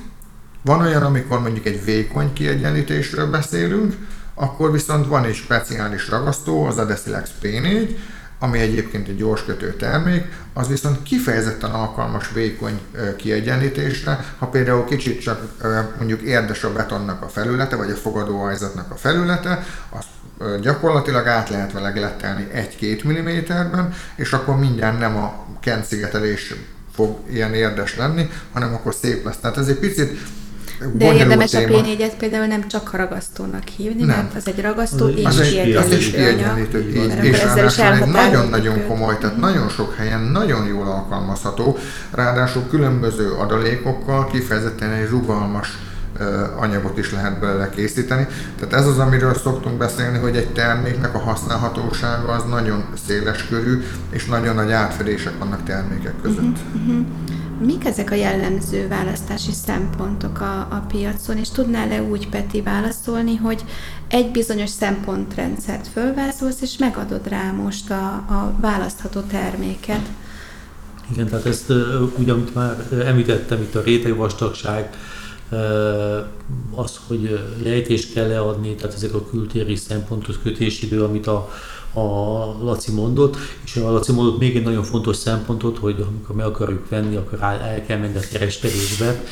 van 0.63 0.81
olyan, 0.81 1.03
amikor 1.03 1.41
mondjuk 1.41 1.67
egy 1.67 1.85
vékony 1.85 2.33
kiegyenlítésről 2.33 3.31
beszélünk, 3.31 3.95
akkor 4.35 4.73
viszont 4.73 5.07
van 5.07 5.25
egy 5.25 5.35
speciális 5.35 6.09
ragasztó, 6.09 6.65
az 6.65 6.79
a 6.79 6.85
Decilex 6.85 7.31
P4, 7.43 7.97
ami 8.39 8.59
egyébként 8.59 9.09
egy 9.09 9.17
gyorskötő 9.17 9.75
termék, 9.75 10.25
az 10.53 10.69
viszont 10.69 11.03
kifejezetten 11.03 11.71
alkalmas 11.71 12.33
vékony 12.33 12.81
kiegyenlítésre, 13.17 14.25
ha 14.39 14.47
például 14.47 14.85
kicsit 14.85 15.21
csak 15.21 15.63
mondjuk 15.97 16.21
érdes 16.21 16.65
a 16.65 16.73
betonnak 16.73 17.23
a 17.23 17.29
felülete, 17.29 17.77
vagy 17.77 17.91
a 17.91 17.95
fogadóhajzatnak 17.95 18.91
a 18.91 18.97
felülete, 18.97 19.67
az 19.91 20.05
gyakorlatilag 20.61 21.27
át 21.27 21.49
lehet 21.49 21.73
vele 21.73 21.91
glettelni 21.91 22.47
1-2 22.81 23.07
mm-ben, 23.07 23.95
és 24.17 24.33
akkor 24.33 24.59
mindjárt 24.59 24.99
nem 24.99 25.17
a 25.17 25.47
kent 25.61 25.85
szigetelés 25.85 26.55
fog 26.95 27.19
ilyen 27.31 27.55
érdes 27.55 27.97
lenni, 27.97 28.31
hanem 28.53 28.75
akkor 28.75 28.95
szép 28.95 29.25
lesz. 29.25 29.39
Tehát 29.41 29.57
ez 29.57 29.69
egy 29.69 29.79
picit 29.79 30.19
de 30.93 31.15
érdemes 31.15 31.55
a 31.55 31.59
P4-et 31.59 32.13
például 32.19 32.47
nem 32.47 32.69
csak 32.69 32.93
ragasztónak 32.93 33.69
hívni, 33.77 34.05
nem. 34.05 34.17
mert 34.17 34.35
az 34.35 34.47
egy 34.47 34.61
ragasztó 34.61 35.09
és 35.09 35.25
az 35.25 35.41
kiegyenlítő 36.13 36.93
anyag. 36.97 37.25
És 37.25 37.43
ráadásul 37.43 37.85
egy 37.85 38.07
nagyon-nagyon 38.07 38.87
komoly, 38.87 39.19
tehát 39.19 39.37
nagyon 39.37 39.69
sok 39.69 39.95
helyen 39.95 40.21
nagyon 40.21 40.67
jól 40.67 40.87
alkalmazható, 40.87 41.79
ráadásul 42.11 42.63
különböző 42.71 43.31
adalékokkal 43.31 44.27
kifejezetten 44.27 44.91
egy 44.91 45.09
rugalmas 45.09 45.79
anyagot 46.57 46.99
is 46.99 47.13
lehet 47.13 47.41
belőle 47.41 47.71
készíteni. 47.71 48.27
Tehát 48.59 48.75
ez 48.75 48.87
az, 48.87 48.99
amiről 48.99 49.35
szoktunk 49.35 49.77
beszélni, 49.77 50.19
hogy 50.19 50.37
egy 50.37 50.53
terméknek 50.53 51.15
a 51.15 51.19
használhatósága 51.19 52.33
az 52.33 52.45
nagyon 52.45 52.85
széles 53.07 53.47
körű, 53.47 53.83
és 54.11 54.25
nagyon 54.25 54.55
nagy 54.55 54.71
átfedések 54.71 55.33
vannak 55.39 55.65
termékek 55.65 56.15
között. 56.23 56.39
Uh-huh, 56.39 56.87
uh-huh. 56.87 57.07
Mik 57.65 57.85
ezek 57.85 58.11
a 58.11 58.15
jellemző 58.15 58.89
választási 58.89 59.53
szempontok 59.53 60.41
a, 60.41 60.61
a 60.61 60.85
piacon, 60.89 61.37
és 61.37 61.51
tudnál-e 61.51 62.03
úgy, 62.03 62.29
Peti, 62.29 62.63
válaszolni, 62.63 63.37
hogy 63.37 63.65
egy 64.09 64.31
bizonyos 64.31 64.71
szempontrendszert 64.71 65.89
fölvázolsz, 65.89 66.61
és 66.61 66.77
megadod 66.79 67.29
rá 67.29 67.51
most 67.51 67.91
a, 67.91 68.05
a 68.15 68.55
választható 68.61 69.21
terméket? 69.21 70.09
Igen, 71.13 71.27
tehát 71.29 71.47
ezt 71.47 71.73
ugye, 72.19 72.33
amit 72.33 72.55
már 72.55 72.87
említettem, 73.07 73.61
itt 73.61 73.75
a 73.75 73.83
rétegvastagság, 73.83 74.91
az, 76.75 77.01
hogy 77.07 77.41
rejtést 77.63 78.13
kell 78.13 78.29
leadni, 78.29 78.75
tehát 78.75 78.95
ezek 78.95 79.15
a 79.15 79.29
kültéri 79.31 79.77
szempontos 79.77 80.39
kötésidő, 80.43 81.05
amit 81.05 81.27
a, 81.27 81.51
a 81.93 82.65
Laci 82.65 82.93
mondott, 82.93 83.37
és 83.65 83.77
a 83.77 83.93
Laci 83.93 84.13
mondott 84.13 84.39
még 84.39 84.57
egy 84.57 84.63
nagyon 84.63 84.83
fontos 84.83 85.17
szempontot, 85.17 85.79
hogy 85.79 86.05
amikor 86.09 86.37
meg 86.37 86.47
akarjuk 86.47 86.89
venni, 86.89 87.17
akkor 87.17 87.39
el 87.43 87.85
kell 87.87 87.99
menni 87.99 88.17
a 88.17 88.21
kereskedésbe. 88.33 89.23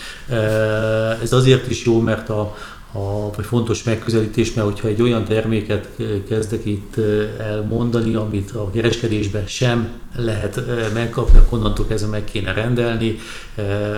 Ez 1.22 1.32
azért 1.32 1.70
is 1.70 1.84
jó, 1.84 2.00
mert 2.00 2.28
a, 2.28 2.56
a, 2.92 3.30
vagy 3.36 3.44
fontos 3.44 3.82
megközelítés, 3.82 4.54
mert 4.54 4.66
hogyha 4.66 4.88
egy 4.88 5.02
olyan 5.02 5.24
terméket 5.24 5.88
kezdek 6.28 6.64
itt 6.64 6.96
elmondani, 7.38 8.14
amit 8.14 8.50
a 8.50 8.70
kereskedésben 8.70 9.46
sem 9.46 9.88
lehet 10.16 10.60
megkapni, 10.94 11.38
akkor 11.38 11.58
onnantól 11.58 11.86
kezdve 11.86 12.10
meg 12.10 12.24
kéne 12.24 12.52
rendelni. 12.52 13.18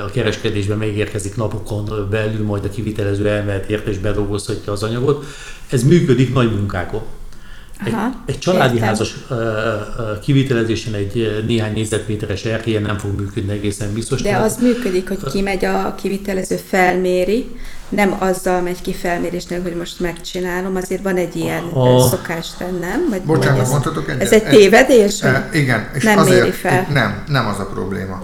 A 0.06 0.10
kereskedésben 0.10 0.78
megérkezik 0.78 1.36
napokon 1.36 2.08
belül, 2.10 2.44
majd 2.46 2.64
a 2.64 2.70
kivitelező 2.70 3.28
elmehet 3.28 3.70
érte 3.70 3.90
és 3.90 3.98
bedolgozhatja 3.98 4.72
az 4.72 4.82
anyagot. 4.82 5.24
Ez 5.68 5.82
működik 5.82 6.34
nagy 6.34 6.50
munkákon. 6.50 7.02
Egy, 7.84 7.94
egy 8.26 8.38
családi 8.38 8.74
értem. 8.74 8.88
házas 8.88 9.16
uh, 9.30 9.38
kivitelezésen 10.20 10.94
egy 10.94 11.44
néhány 11.46 11.72
négyzetméteres 11.72 12.44
erkélyen 12.44 12.82
nem 12.82 12.98
fog 12.98 13.20
működni 13.20 13.52
egészen 13.52 13.92
biztos. 13.92 14.22
De 14.22 14.36
az 14.36 14.56
működik, 14.60 15.08
hogy 15.08 15.18
kimegy 15.32 15.64
a 15.64 15.94
kivitelező, 15.94 16.56
felméri, 16.56 17.56
nem 17.88 18.16
azzal 18.18 18.60
megy 18.60 18.80
ki 18.80 18.94
felmérésnél, 18.94 19.62
hogy 19.62 19.74
most 19.74 20.00
megcsinálom, 20.00 20.76
azért 20.76 21.02
van 21.02 21.16
egy 21.16 21.36
ilyen 21.36 21.64
a... 21.64 22.08
szokástrend, 22.08 22.78
nem? 22.78 23.06
Vagy 23.10 23.22
Bocsánat, 23.22 23.60
ez, 23.60 23.70
mondhatok 23.70 24.08
egyet? 24.08 24.22
Ez 24.22 24.32
egy 24.32 24.44
tévedés? 24.44 25.22
E, 25.22 25.48
igen, 25.52 25.88
és 25.94 26.04
nem 26.04 26.18
azért, 26.18 26.40
méri 26.40 26.50
fel. 26.50 26.86
Nem, 26.92 27.22
nem 27.26 27.46
az 27.46 27.58
a 27.58 27.66
probléma. 27.66 28.22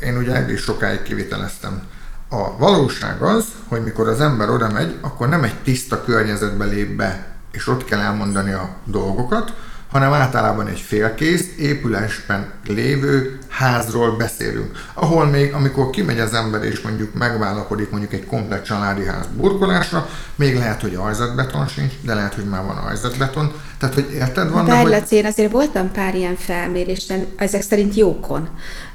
Én 0.00 0.16
ugye 0.16 0.34
egész 0.34 0.62
sokáig 0.62 1.02
kiviteleztem. 1.02 1.82
A 2.30 2.56
valóság 2.58 3.22
az, 3.22 3.44
hogy 3.68 3.82
mikor 3.84 4.08
az 4.08 4.20
ember 4.20 4.50
oda 4.50 4.68
megy, 4.68 4.94
akkor 5.00 5.28
nem 5.28 5.42
egy 5.42 5.54
tiszta 5.64 6.04
környezetbe 6.04 6.64
lép 6.64 6.96
be, 6.96 7.26
és 7.52 7.66
ott 7.66 7.84
kell 7.84 8.00
elmondani 8.00 8.52
a 8.52 8.76
dolgokat, 8.84 9.52
hanem 9.90 10.12
általában 10.12 10.66
egy 10.66 10.80
félkész, 10.80 11.46
épülésben 11.58 12.52
lévő 12.66 13.38
házról 13.48 14.16
beszélünk. 14.16 14.70
Ahol 14.94 15.26
még, 15.26 15.52
amikor 15.52 15.90
kimegy 15.90 16.20
az 16.20 16.34
ember 16.34 16.64
és 16.64 16.80
mondjuk 16.80 17.14
megvállapodik 17.14 17.90
mondjuk 17.90 18.12
egy 18.12 18.26
komplet 18.26 18.64
családi 18.64 19.04
ház 19.04 19.26
burkolásra, 19.36 20.08
még 20.34 20.56
lehet, 20.56 20.80
hogy 20.80 20.94
ajzatbeton 20.94 21.66
sincs, 21.66 21.92
de 22.02 22.14
lehet, 22.14 22.34
hogy 22.34 22.44
már 22.44 22.64
van 22.64 22.76
ajzatbeton. 22.76 23.52
Tehát, 23.78 23.94
hogy 23.94 24.10
érted, 24.12 24.50
van, 24.50 24.70
hogy... 24.70 24.90
Laci, 24.90 25.16
én 25.16 25.26
azért 25.26 25.52
voltam 25.52 25.92
pár 25.92 26.14
ilyen 26.14 26.36
felmérésen, 26.36 27.26
ezek 27.36 27.62
szerint 27.62 27.94
jókon, 27.94 28.48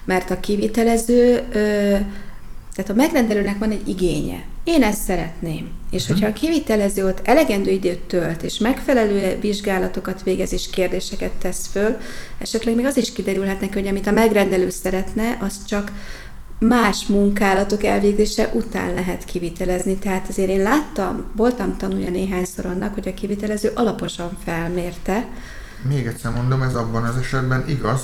mert 0.06 0.30
a 0.30 0.40
kivitelező 0.40 1.44
ö, 1.52 1.96
tehát 2.76 2.92
a 2.92 2.94
megrendelőnek 2.94 3.58
van 3.58 3.72
egy 3.72 3.88
igénye. 3.88 4.44
Én 4.64 4.84
ezt 4.84 5.02
szeretném. 5.02 5.72
És 5.92 6.08
hogyha 6.08 6.28
a 6.28 6.34
kivitelező 6.34 7.06
ott 7.06 7.28
elegendő 7.28 7.72
időt 7.72 8.00
tölt, 8.00 8.44
és 8.44 8.58
megfelelő 8.58 9.38
vizsgálatokat 9.40 10.24
végez, 10.24 10.54
és 10.54 10.70
kérdéseket 10.70 11.32
tesz 11.32 11.68
föl, 11.68 11.98
esetleg 12.38 12.76
még 12.76 12.86
az 12.86 12.98
is 12.98 13.14
kiderülhet 13.14 13.62
neki, 13.62 13.74
hogy 13.74 13.88
amit 13.88 14.08
a 14.08 14.12
megrendelő 14.12 14.70
szeretne, 14.70 15.38
az 15.42 15.66
csak 15.66 15.92
más 16.60 17.06
munkálatok 17.06 17.84
elvégzése 17.84 18.50
után 18.54 18.94
lehet 18.94 19.26
kivitelezni. 19.26 19.96
Tehát 19.96 20.28
azért 20.30 20.50
én 20.50 20.62
láttam, 20.62 21.26
voltam 21.36 21.78
tanulja 21.78 22.10
néhányszor 22.10 22.66
annak, 22.66 22.94
hogy 22.94 23.08
a 23.08 23.14
kivitelező 23.14 23.72
alaposan 23.76 24.38
felmérte. 24.44 25.28
Még 25.90 26.06
egyszer 26.06 26.32
mondom, 26.32 26.62
ez 26.62 26.76
abban 26.76 27.04
az 27.04 27.18
esetben 27.18 27.66
igaz, 27.68 28.02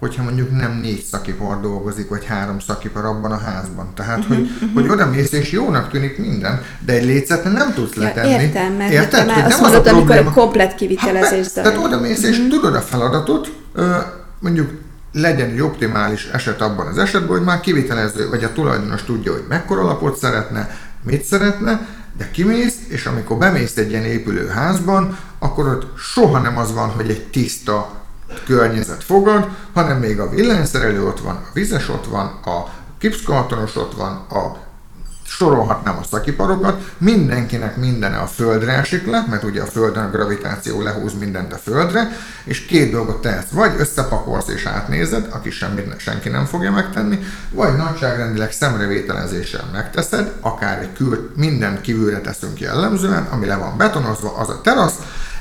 hogyha 0.00 0.22
mondjuk 0.22 0.50
nem 0.50 0.78
négy 0.82 1.04
szakipar 1.10 1.60
dolgozik, 1.60 2.08
vagy 2.08 2.24
három 2.24 2.58
szakipar 2.58 3.04
abban 3.04 3.32
a 3.32 3.38
házban. 3.38 3.92
Tehát, 3.94 4.18
uh-huh, 4.18 4.36
hogy, 4.36 4.50
uh-huh. 4.50 4.72
hogy 4.74 4.88
oda 4.88 5.06
mész, 5.06 5.32
és 5.32 5.50
jónak 5.50 5.90
tűnik 5.90 6.18
minden, 6.18 6.62
de 6.84 6.92
egy 6.92 7.04
lécet 7.04 7.44
nem 7.44 7.72
tudsz 7.74 7.96
ja, 7.96 8.02
letenni. 8.02 8.42
Értem, 8.42 8.72
mert 8.72 8.92
Érted? 8.92 9.26
Már 9.26 9.38
azt 9.38 9.48
nem 9.48 9.60
mondod, 9.60 9.86
az 9.86 9.92
a 9.92 9.96
amikor 9.96 10.32
komplet 10.32 10.74
kivitelezés 10.74 11.46
hát, 11.54 11.64
Tehát 11.64 11.78
oda 11.78 12.00
mész, 12.00 12.22
és 12.22 12.36
uh-huh. 12.36 12.48
tudod 12.48 12.74
a 12.74 12.80
feladatot, 12.80 13.52
mondjuk 14.38 14.70
legyen 15.12 15.50
egy 15.50 15.60
optimális 15.60 16.28
eset 16.32 16.60
abban 16.60 16.86
az 16.86 16.98
esetben, 16.98 17.36
hogy 17.36 17.46
már 17.46 17.60
kivitelező, 17.60 18.28
vagy 18.28 18.44
a 18.44 18.52
tulajdonos 18.52 19.02
tudja, 19.04 19.32
hogy 19.32 19.44
mekkora 19.48 19.82
lapot 19.82 20.18
szeretne, 20.18 20.70
mit 21.02 21.24
szeretne, 21.24 21.86
de 22.18 22.30
kimész, 22.30 22.76
és 22.88 23.06
amikor 23.06 23.38
bemész 23.38 23.76
egy 23.76 23.90
ilyen 23.90 24.04
épülőházban, 24.04 25.18
akkor 25.38 25.68
ott 25.68 25.98
soha 25.98 26.38
nem 26.38 26.58
az 26.58 26.74
van, 26.74 26.88
hogy 26.88 27.10
egy 27.10 27.22
tiszta 27.22 27.99
környezet 28.46 29.04
fogad, 29.04 29.48
hanem 29.74 29.98
még 29.98 30.20
a 30.20 30.30
villanyszerelő 30.30 31.06
ott 31.06 31.20
van, 31.20 31.34
a 31.34 31.50
vizes 31.52 31.88
ott 31.88 32.06
van, 32.06 32.26
a 32.44 32.64
gipszkartonos 32.98 33.76
ott 33.76 33.94
van, 33.94 34.26
a 34.30 34.68
sorolhatnám 35.30 35.98
a 35.98 36.04
szakiparokat, 36.10 36.92
mindenkinek 36.98 37.76
mindene 37.76 38.16
a 38.16 38.26
földre 38.26 38.72
esik 38.72 39.06
le, 39.06 39.24
mert 39.28 39.42
ugye 39.42 39.62
a 39.62 39.66
földön 39.66 40.04
a 40.04 40.10
gravitáció 40.10 40.82
lehúz 40.82 41.12
mindent 41.18 41.52
a 41.52 41.56
földre, 41.56 42.08
és 42.44 42.66
két 42.66 42.90
dolgot 42.90 43.20
tehetsz, 43.20 43.50
vagy 43.50 43.72
összepakolsz 43.78 44.48
és 44.48 44.64
átnézed, 44.64 45.26
aki 45.30 45.50
semmit, 45.50 46.00
senki 46.00 46.28
nem 46.28 46.44
fogja 46.44 46.70
megtenni, 46.70 47.18
vagy 47.50 47.76
nagyságrendileg 47.76 48.52
szemrevételezéssel 48.52 49.68
megteszed, 49.72 50.32
akár 50.40 50.78
egy 50.78 50.92
kül, 50.92 51.32
mindent 51.36 51.80
kívülre 51.80 52.20
teszünk 52.20 52.60
jellemzően, 52.60 53.26
ami 53.30 53.46
le 53.46 53.56
van 53.56 53.76
betonozva, 53.76 54.36
az 54.36 54.48
a 54.48 54.60
terasz, 54.60 54.98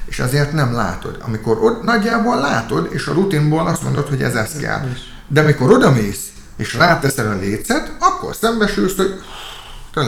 és 0.10 0.20
azért 0.20 0.52
nem 0.52 0.74
látod. 0.74 1.18
Amikor 1.26 1.58
ott 1.62 1.84
nagyjából 1.84 2.36
látod, 2.36 2.90
és 2.92 3.08
a 3.08 3.14
rutinból 3.14 3.68
azt 3.68 3.84
mondod, 3.84 4.08
hogy 4.08 4.22
ez 4.22 4.36
ez 4.36 4.52
kell. 4.60 4.88
De 5.28 5.42
amikor 5.42 5.72
oda 5.72 5.92
mész, 5.92 6.28
és 6.58 6.74
ráteszel 6.74 7.32
a 7.32 7.40
lécet, 7.40 7.92
akkor 8.00 8.36
szembesülsz, 8.36 8.96
hogy 8.96 9.22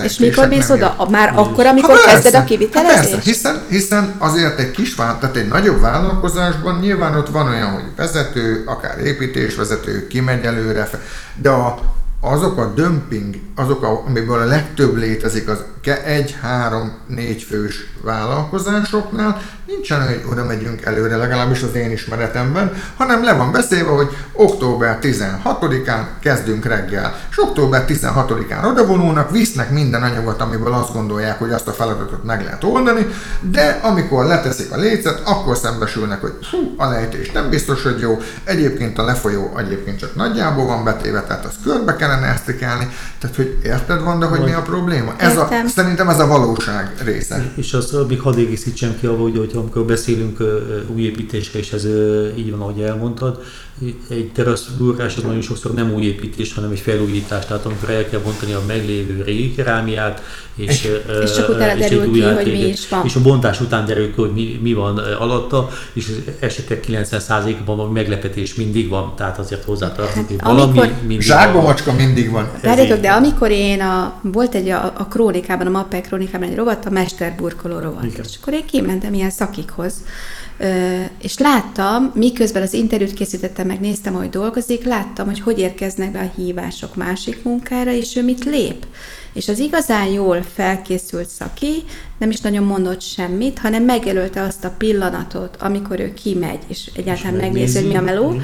és 0.04 0.18
mikor 0.18 0.48
mész 0.48 0.70
oda? 0.70 0.94
A, 0.98 1.10
már 1.10 1.34
akkor, 1.36 1.66
amikor 1.66 1.96
ha 1.96 2.06
kezded 2.06 2.36
a 2.36 2.44
kivitelezést? 2.44 3.10
persze, 3.10 3.20
hiszen, 3.30 3.62
hiszen 3.70 4.16
azért 4.18 4.60
egy 4.60 4.72
kis 4.72 4.96
tehát 4.96 5.36
egy 5.36 5.48
nagyobb 5.48 5.82
vállalkozásban 5.82 6.80
nyilván 6.80 7.16
ott 7.16 7.30
van 7.30 7.48
olyan, 7.48 7.72
hogy 7.72 7.84
vezető, 7.96 8.64
akár 8.66 9.00
építésvezető, 9.00 10.08
kimegy 10.08 10.44
előre, 10.44 10.90
de 11.36 11.50
a 11.50 11.80
azok 12.22 12.58
a 12.58 12.74
dömping, 12.74 13.36
azok, 13.56 13.84
a, 13.84 14.04
amiből 14.08 14.40
a 14.40 14.46
legtöbb 14.46 14.96
létezik 14.96 15.48
az 15.48 15.64
egy, 15.88 16.38
három, 16.42 16.92
négy 17.08 17.42
fős 17.42 17.76
vállalkozásoknál, 18.04 19.42
nincsen, 19.66 20.08
hogy 20.08 20.24
oda 20.32 20.46
megyünk 20.46 20.82
előre, 20.82 21.16
legalábbis 21.16 21.62
az 21.62 21.76
én 21.76 21.92
ismeretemben, 21.92 22.74
hanem 22.98 23.24
le 23.24 23.34
van 23.34 23.52
beszélve, 23.52 23.92
hogy 23.92 24.08
október 24.34 24.98
16-án 25.02 26.04
kezdünk 26.22 26.66
reggel, 26.66 27.16
és 27.32 27.40
október 27.40 27.86
16-án 27.88 28.70
odavonulnak, 28.70 29.32
visznek 29.32 29.72
minden 29.72 30.04
anyagot, 30.04 30.42
amiből 30.42 30.74
azt 30.74 30.94
gondolják, 30.94 31.40
hogy 31.40 31.52
azt 31.52 31.68
a 31.68 31.72
feladatot 31.72 32.24
meg 32.24 32.44
lehet 32.44 32.64
oldani, 32.64 33.08
de 33.40 33.80
amikor 33.82 34.26
leteszik 34.26 34.72
a 34.72 34.78
lécet, 34.78 35.22
akkor 35.26 35.58
szembesülnek, 35.58 36.22
hogy 36.22 36.34
hú, 36.52 36.74
a 36.78 36.86
lejtés 36.86 37.32
nem 37.32 37.50
biztos, 37.50 37.84
hogy 37.84 38.00
jó, 38.00 38.20
egyébként 38.44 38.98
a 38.98 39.04
lefolyó 39.04 39.58
egyébként 39.58 40.00
csak 40.00 40.16
nagyjából 40.16 40.66
van 40.66 40.84
betéve, 40.84 41.22
tehát 41.22 41.46
az 41.46 41.54
körbe 41.64 41.96
kellene 41.96 42.28
esztikálni, 42.28 42.90
tehát 43.20 43.36
hogy 43.36 43.60
érted 43.64 44.04
van, 44.04 44.20
de 44.20 44.26
hogy 44.26 44.40
mi 44.40 44.52
a 44.52 44.62
probléma? 44.62 45.14
Ez 45.18 45.38
a, 45.38 45.48
szerintem 45.72 46.10
ez 46.10 46.20
a 46.20 46.28
valóság 46.28 47.02
része. 47.04 47.52
És 47.56 47.74
az 47.74 47.98
még 48.08 48.20
hadd 48.20 48.38
egészítsem 48.38 48.96
ki, 49.00 49.06
hogy 49.08 49.52
amikor 49.54 49.86
beszélünk 49.86 50.38
új 50.94 51.02
építésre, 51.02 51.60
és 51.60 51.72
ez 51.72 51.86
így 52.38 52.52
van, 52.52 52.62
ahogy 52.62 52.82
elmondtad, 52.82 53.44
egy 54.10 54.32
teraszburkás 54.34 55.18
az 55.18 55.24
nagyon 55.24 55.42
sokszor 55.42 55.74
nem 55.74 55.94
új 55.94 56.04
építés, 56.04 56.54
hanem 56.54 56.72
egy 56.72 56.80
felújítás, 56.80 57.46
tehát 57.46 57.66
amikor 57.66 57.90
el 57.90 58.10
kell 58.10 58.20
bontani 58.20 58.54
a 58.54 58.62
meglévő 58.68 59.24
régi 59.24 59.56
kerámiát, 59.56 60.22
és, 60.56 60.88
és 61.24 61.32
csak 61.36 61.50
utána 61.50 61.78
és 61.78 61.80
derül 61.80 62.12
ki, 62.12 62.22
hogy 62.22 62.46
mi 62.46 62.68
is 62.68 62.90
van. 62.90 63.06
És 63.06 63.16
a 63.16 63.22
bontás 63.22 63.62
után 63.62 63.86
derül 63.86 64.14
ki, 64.14 64.22
hogy 64.22 64.34
mi, 64.34 64.60
mi 64.62 64.74
van 64.74 64.98
alatta, 64.98 65.70
és 65.94 66.08
az 66.08 66.34
esetek 66.40 66.86
90%-ban 66.88 67.78
van 67.78 67.92
meglepetés 67.92 68.56
mindig 68.56 68.90
van, 68.90 69.14
tehát 69.16 69.40
azért 69.40 69.64
hozzátartozik, 69.64 70.28
hogy 70.28 70.36
hát, 70.40 70.52
valami 70.52 70.80
amikor, 70.80 70.94
mindig 71.00 71.22
Zsákba 71.22 71.62
macska 71.62 71.94
mindig 71.94 72.32
van. 72.32 72.52
Várjátok, 72.64 73.00
de 73.00 73.10
amikor 73.10 73.52
én 73.52 73.82
a, 73.82 74.20
volt 74.22 74.56
egy 74.56 74.70
a, 74.70 74.94
a 74.98 75.08
krónikában, 75.08 75.68
a 75.68 75.70
Mappek 75.70 76.08
krónikában 76.08 76.50
egy 76.50 76.56
rovat, 76.56 76.86
a 76.86 76.90
mesterburkoló 76.90 77.80
rovat, 77.80 78.04
Igen. 78.04 78.26
és 78.30 78.38
akkor 78.42 78.54
én 78.54 78.66
kimentem 78.66 79.14
ilyen 79.14 79.30
szakikhoz, 79.30 79.94
és 81.22 81.38
láttam, 81.38 82.12
miközben 82.16 82.62
az 82.62 82.74
interjút 82.74 83.14
készítettem, 83.14 83.68
meg 83.68 83.80
néztem, 83.80 84.14
hogy 84.14 84.30
dolgozik, 84.30 84.84
láttam, 84.84 85.26
hogy 85.26 85.40
hogy 85.40 85.60
érkeznek 85.60 86.12
be 86.12 86.20
a 86.20 86.42
hívások 86.42 86.96
másik 86.96 87.44
munkára, 87.44 87.92
és 87.92 88.16
ő 88.16 88.24
mit 88.24 88.46
lép. 88.46 88.86
És 89.34 89.48
az 89.48 89.60
igazán 89.60 90.08
jól 90.08 90.42
felkészült 90.54 91.30
szaki 91.30 91.84
nem 92.18 92.30
is 92.30 92.40
nagyon 92.40 92.64
mondott 92.64 93.02
semmit, 93.02 93.60
hanem 93.60 93.84
megjelölte 93.84 94.42
azt 94.42 94.64
a 94.64 94.74
pillanatot, 94.78 95.58
amikor 95.60 96.00
ő 96.00 96.14
kimegy, 96.14 96.60
és 96.68 96.90
egyáltalán 96.96 97.34
megnézi, 97.34 97.78
hogy 97.78 97.88
mi 97.88 97.96
a 97.96 98.02
meló, 98.02 98.36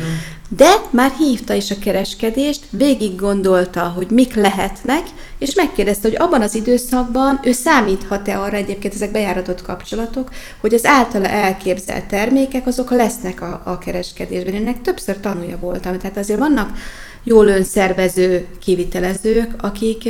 de 0.49 0.69
már 0.89 1.11
hívta 1.11 1.53
is 1.53 1.71
a 1.71 1.79
kereskedést, 1.79 2.61
végig 2.69 3.15
gondolta, 3.15 3.81
hogy 3.81 4.07
mik 4.09 4.35
lehetnek, 4.35 5.03
és 5.37 5.55
megkérdezte, 5.55 6.07
hogy 6.07 6.17
abban 6.17 6.41
az 6.41 6.55
időszakban 6.55 7.39
ő 7.43 7.51
számíthat-e 7.51 8.39
arra 8.39 8.55
egyébként 8.55 8.93
ezek 8.93 9.11
bejáratott 9.11 9.61
kapcsolatok, 9.61 10.29
hogy 10.59 10.73
az 10.73 10.85
általa 10.85 11.27
elképzelt 11.27 12.05
termékek 12.05 12.67
azok 12.67 12.91
lesznek 12.91 13.41
a, 13.41 13.61
a 13.65 13.77
kereskedésben. 13.77 14.53
Ennek 14.53 14.81
többször 14.81 15.19
tanulja 15.19 15.57
voltam. 15.57 15.97
Tehát 15.97 16.17
azért 16.17 16.39
vannak 16.39 16.77
jól 17.23 17.47
önszervező 17.47 18.45
kivitelezők, 18.59 19.53
akik, 19.57 20.09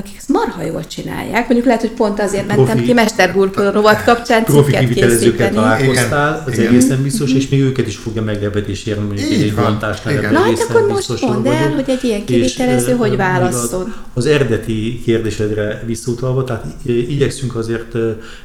akik 0.00 0.16
ezt 0.16 0.28
marha 0.28 0.62
jól 0.62 0.86
csinálják. 0.86 1.44
Mondjuk 1.44 1.64
lehet, 1.64 1.80
hogy 1.80 1.90
pont 1.90 2.20
azért 2.20 2.46
profi, 2.46 2.60
mentem 2.60 2.84
ki 2.84 2.92
mesterburkoló 2.92 3.70
rovat 3.70 4.04
kapcsán 4.04 4.44
profi 4.44 4.76
kivitelezőket 4.76 5.54
találkoztál, 5.54 6.44
az 6.46 6.52
igen. 6.52 6.66
egészen 6.66 7.02
biztos, 7.02 7.32
és 7.32 7.48
még 7.48 7.60
őket 7.60 7.86
is 7.86 7.96
fogja 7.96 8.22
meglepetés 8.22 8.86
érni, 8.86 9.04
mondjuk 9.04 9.30
egy 9.30 9.54
vontásnál. 9.54 10.30
Na 10.30 10.38
hát 10.38 10.66
akkor 10.68 10.86
most 10.86 11.20
mondd 11.20 11.46
el, 11.46 11.70
hogy 11.70 11.84
egy 11.90 12.04
ilyen 12.04 12.24
kivitelező 12.24 12.92
és, 12.92 12.98
hogy 12.98 13.16
válaszol. 13.16 13.80
Az, 13.80 14.24
az 14.24 14.26
eredeti 14.26 15.00
kérdésedre 15.04 15.82
visszautalva, 15.86 16.44
tehát 16.44 16.64
igyekszünk 16.84 17.56
azért 17.56 17.94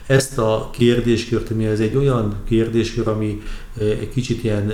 ezt 0.07 0.37
a 0.37 0.69
kérdéskört, 0.77 1.51
ami 1.51 1.65
ez 1.65 1.79
egy 1.79 1.95
olyan 1.95 2.35
kérdéskör, 2.47 3.07
ami 3.07 3.41
egy 3.79 4.09
kicsit 4.13 4.43
ilyen 4.43 4.71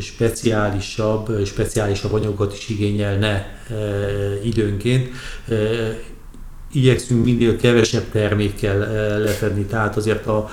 speciálisabb, 0.00 1.46
speciálisabb 1.46 2.12
anyagokat 2.12 2.54
is 2.56 2.68
igényelne 2.68 3.60
időnként. 4.42 5.08
Igyekszünk 6.72 7.24
minél 7.24 7.56
kevesebb 7.56 8.10
termékkel 8.10 8.78
lefedni, 9.18 9.64
tehát 9.64 9.96
azért 9.96 10.26
a, 10.26 10.48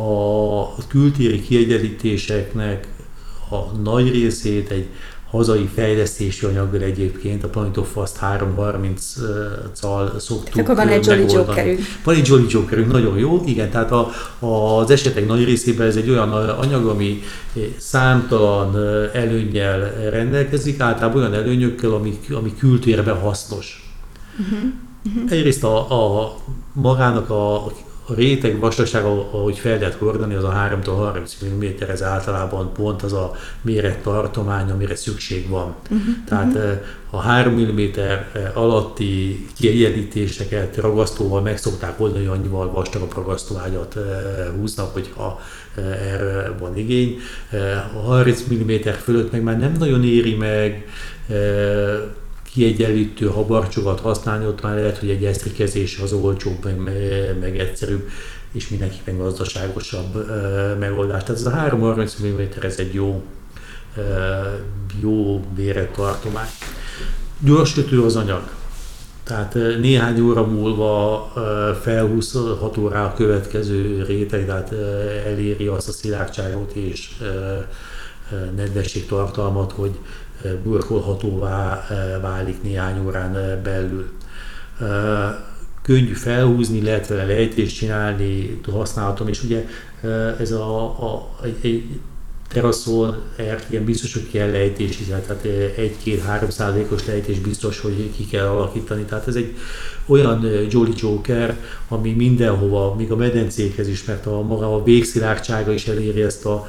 a 0.00 0.86
kültéri 0.88 1.40
kiegyenlítéseknek 1.40 2.86
a 3.50 3.76
nagy 3.82 4.10
részét 4.10 4.70
egy 4.70 4.88
hazai 5.30 5.68
fejlesztési 5.74 6.46
anyaggal 6.46 6.80
egyébként, 6.80 7.44
a 7.44 7.48
Planet 7.48 7.76
of 7.76 7.92
Fast 7.92 8.18
330-cal 8.20 10.18
szoktuk 10.18 10.60
Akkor 10.60 10.74
van 10.74 10.88
egy 10.88 11.06
Jolly 11.06 11.24
Jokerünk. 11.28 11.80
Van 12.04 12.14
egy 12.14 12.26
Jolly 12.26 12.46
Jokerünk, 12.48 12.92
nagyon 12.92 13.18
jó, 13.18 13.42
igen, 13.46 13.70
tehát 13.70 13.92
a, 13.92 14.10
az 14.78 14.90
esetek 14.90 15.26
nagy 15.26 15.44
részében 15.44 15.86
ez 15.86 15.96
egy 15.96 16.10
olyan 16.10 16.32
anyag, 16.32 16.86
ami 16.86 17.22
számtalan 17.76 18.76
előnyel 19.12 20.10
rendelkezik, 20.10 20.80
általában 20.80 21.20
olyan 21.20 21.34
előnyökkel, 21.34 21.90
ami, 21.90 22.18
ami 22.30 22.54
kültérben 22.58 23.18
hasznos. 23.18 23.92
Uh-huh. 24.38 24.70
Uh-huh. 25.04 25.32
Egyrészt 25.32 25.64
a, 25.64 26.22
a 26.22 26.34
magának 26.72 27.30
a 27.30 27.72
a 28.10 28.14
réteg 28.14 28.58
vastagsága, 28.58 29.08
ahogy 29.08 29.58
fel 29.58 29.78
lehet 29.78 29.94
hordani, 29.94 30.34
az 30.34 30.44
a 30.44 30.68
3-30 30.84 31.32
mm, 31.44 31.64
ez 31.88 32.02
általában 32.02 32.72
pont 32.72 33.02
az 33.02 33.12
a 33.12 33.32
mérettartomány, 33.62 34.70
amire 34.70 34.96
szükség 34.96 35.48
van. 35.48 35.74
Uh-huh. 35.82 36.14
Tehát 36.28 36.54
uh-huh. 36.54 36.78
a 37.10 37.20
3 37.20 37.54
mm 37.54 37.80
alatti 38.54 39.46
kiegyenlítéseket 39.56 40.76
ragasztóval 40.76 41.40
meg 41.40 41.58
szokták 41.58 42.00
oldani, 42.00 42.26
annyival 42.26 42.70
vastagabb 42.70 43.14
ragasztóágyat 43.14 43.98
húznak, 44.58 44.92
hogyha 44.92 45.40
erre 45.76 46.54
van 46.58 46.76
igény. 46.76 47.18
A 47.94 47.98
30 47.98 48.42
mm 48.52 48.88
fölött 49.02 49.32
meg 49.32 49.42
már 49.42 49.58
nem 49.58 49.72
nagyon 49.78 50.04
éri 50.04 50.34
meg 50.34 50.86
kiegyenlítő 52.52 53.26
habarcsokat 53.26 54.00
használni, 54.00 54.46
ott 54.46 54.62
már 54.62 54.74
lehet, 54.74 54.98
hogy 54.98 55.10
egy 55.10 55.24
esztrikezés 55.24 55.98
az 55.98 56.12
olcsóbb, 56.12 56.64
meg, 56.64 56.78
meg 57.40 57.58
egyszerűbb, 57.58 58.08
és 58.52 58.68
mindenképpen 58.68 59.18
gazdaságosabb 59.18 60.26
megoldás. 60.78 61.22
Tehát 61.22 61.40
ez 61.40 61.46
a 61.46 61.50
330 61.50 62.16
mm 62.22 62.40
ez 62.62 62.78
egy 62.78 62.94
jó, 62.94 63.22
jó. 65.00 65.44
Gyors 67.38 67.74
kötő 67.74 68.02
az 68.02 68.16
anyag. 68.16 68.42
Tehát 69.22 69.54
néhány 69.54 70.20
óra 70.20 70.46
múlva 70.46 71.32
felhúzható 71.82 72.88
rá 72.88 73.04
a 73.04 73.14
következő 73.14 74.04
réteg, 74.06 74.46
tehát 74.46 74.72
eléri 75.26 75.66
azt 75.66 75.88
a 75.88 75.92
szilárdságot 75.92 76.72
és 76.72 77.10
nedvességtartalmat, 78.56 79.72
hogy 79.72 79.98
burkolhatóvá 80.62 81.86
válik 82.20 82.62
néhány 82.62 83.06
órán 83.06 83.60
belül. 83.62 84.10
Könnyű 85.82 86.12
felhúzni, 86.12 86.82
lehet 86.82 87.06
vele 87.06 87.24
lejtést 87.24 87.76
csinálni, 87.76 88.60
használhatom, 88.72 89.28
és 89.28 89.42
ugye 89.42 89.66
ez 90.38 90.50
a, 90.50 90.84
a, 90.84 91.30
egy, 91.42 91.56
egy 91.60 92.00
teraszon 92.52 93.22
ilyen 93.70 93.84
biztos, 93.84 94.12
hogy 94.12 94.30
kell 94.30 94.50
lejtés 94.50 94.98
tehát 95.26 95.44
egy-két-három 95.76 96.50
százalékos 96.50 97.06
lejtés 97.06 97.38
biztos, 97.38 97.80
hogy 97.80 98.10
ki 98.16 98.26
kell 98.26 98.46
alakítani. 98.46 99.02
Tehát 99.02 99.28
ez 99.28 99.34
egy 99.34 99.56
olyan 100.06 100.46
Jolly 100.70 100.92
Joker, 100.96 101.56
ami 101.88 102.12
mindenhova, 102.12 102.94
még 102.94 103.12
a 103.12 103.16
medencékhez 103.16 103.88
is, 103.88 104.04
mert 104.04 104.26
a 104.26 104.42
maga 104.42 104.74
a 104.74 104.82
végszilárdsága 104.82 105.72
is 105.72 105.86
eléri 105.86 106.22
ezt 106.22 106.46
a 106.46 106.68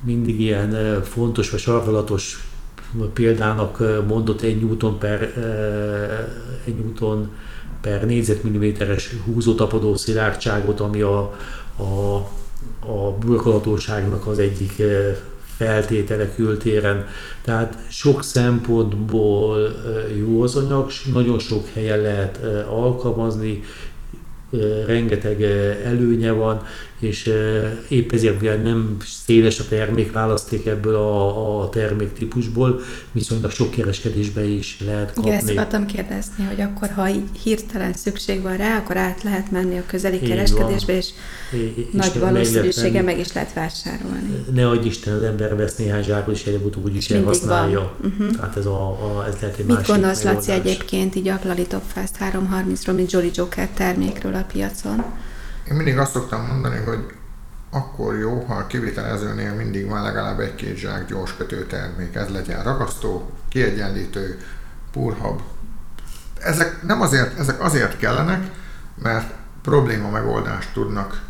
mindig 0.00 0.40
ilyen 0.40 1.02
fontos 1.02 1.50
vagy 1.50 1.60
sarkalatos 1.60 2.48
példának 3.12 3.82
mondott 4.06 4.40
egy 4.40 4.60
newton 4.60 4.98
per, 4.98 5.22
egy 6.64 6.74
newton 6.74 7.30
per 7.80 8.06
négyzetmilliméteres 8.06 9.14
húzótapadó 9.24 9.96
szilárdságot, 9.96 10.80
ami 10.80 11.00
a, 11.00 11.18
a, 11.76 12.16
a 12.86 13.12
burkolatóságnak 13.20 14.26
az 14.26 14.38
egyik 14.38 14.82
feltétele 15.56 16.34
kültéren. 16.34 17.06
Tehát 17.42 17.78
sok 17.88 18.22
szempontból 18.22 19.70
jó 20.18 20.42
az 20.42 20.56
anyag, 20.56 20.90
nagyon 21.12 21.38
sok 21.38 21.68
helyen 21.72 22.00
lehet 22.00 22.40
alkalmazni, 22.70 23.62
rengeteg 24.86 25.42
előnye 25.84 26.32
van, 26.32 26.62
és 26.98 27.32
épp 27.88 28.12
ezért 28.12 28.40
mivel 28.40 28.56
nem 28.56 28.96
széles 29.24 29.60
a 29.60 29.64
termékválaszték 29.68 30.66
ebből 30.66 30.94
a, 30.94 31.60
a 31.62 31.68
terméktípusból, 31.68 32.80
viszonylag 33.12 33.50
sok 33.50 33.70
kereskedésbe 33.70 34.44
is 34.44 34.80
lehet 34.86 35.12
kapni. 35.12 35.30
Igen, 35.30 35.40
ezt 35.40 35.50
akartam 35.50 35.86
kérdezni, 35.86 36.44
hogy 36.44 36.60
akkor, 36.60 36.90
ha 36.90 37.08
hirtelen 37.42 37.92
szükség 37.92 38.42
van 38.42 38.56
rá, 38.56 38.76
akkor 38.76 38.96
át 38.96 39.22
lehet 39.22 39.50
menni 39.50 39.78
a 39.78 39.82
közeli 39.86 40.16
Így 40.22 40.28
kereskedésbe, 40.28 40.96
és, 40.96 41.08
és 41.52 41.84
nagy 41.92 42.18
valószínűsége 42.18 43.02
meg 43.02 43.18
is 43.18 43.32
lehet 43.32 43.52
vásárolni. 43.52 44.44
Ne 44.54 44.68
adj 44.68 44.86
Isten, 44.86 45.14
az 45.14 45.22
ember 45.22 45.56
vesz 45.56 45.76
néhány 45.76 46.02
zsákot, 46.02 46.34
és 46.34 46.46
előbb-utóbb 46.46 46.84
úgyis 46.84 47.10
elhasználja. 47.10 47.94
Uh-huh. 48.04 48.36
Tehát 48.36 48.56
ez, 48.56 48.66
a, 48.66 48.88
a, 48.88 49.24
ez 49.28 49.34
lehet 49.40 49.58
egy 49.58 49.64
Mit 49.64 49.86
gondolsz, 49.86 50.22
Laci, 50.22 50.50
egyébként 50.50 51.14
így 51.14 51.28
a 51.28 51.40
Top 51.68 51.82
Fast 51.86 52.16
330-ról, 52.20 52.94
mint 52.94 53.12
Jolly 53.12 53.30
Joker 53.34 53.68
termékről 53.68 54.34
a 54.34 54.44
piacon? 54.52 55.04
Én 55.70 55.76
mindig 55.76 55.98
azt 55.98 56.12
szoktam 56.12 56.46
mondani, 56.46 56.84
hogy 56.84 57.12
akkor 57.70 58.16
jó, 58.16 58.44
ha 58.48 58.54
a 58.54 58.66
kivitelezőnél 58.66 59.54
mindig 59.54 59.88
van 59.88 60.02
legalább 60.02 60.40
egy-két 60.40 60.76
zsák 60.76 61.06
gyors 61.06 61.34
termék. 61.68 62.14
Ez 62.14 62.28
legyen 62.28 62.62
ragasztó, 62.62 63.30
kiegyenlítő, 63.48 64.40
purhab. 64.92 65.40
Ezek 66.38 66.82
nem 66.82 67.00
azért, 67.00 67.38
ezek 67.38 67.62
azért 67.62 67.98
kellenek, 67.98 68.50
mert 68.94 69.34
probléma 69.62 70.10
megoldást 70.10 70.72
tudnak 70.72 71.22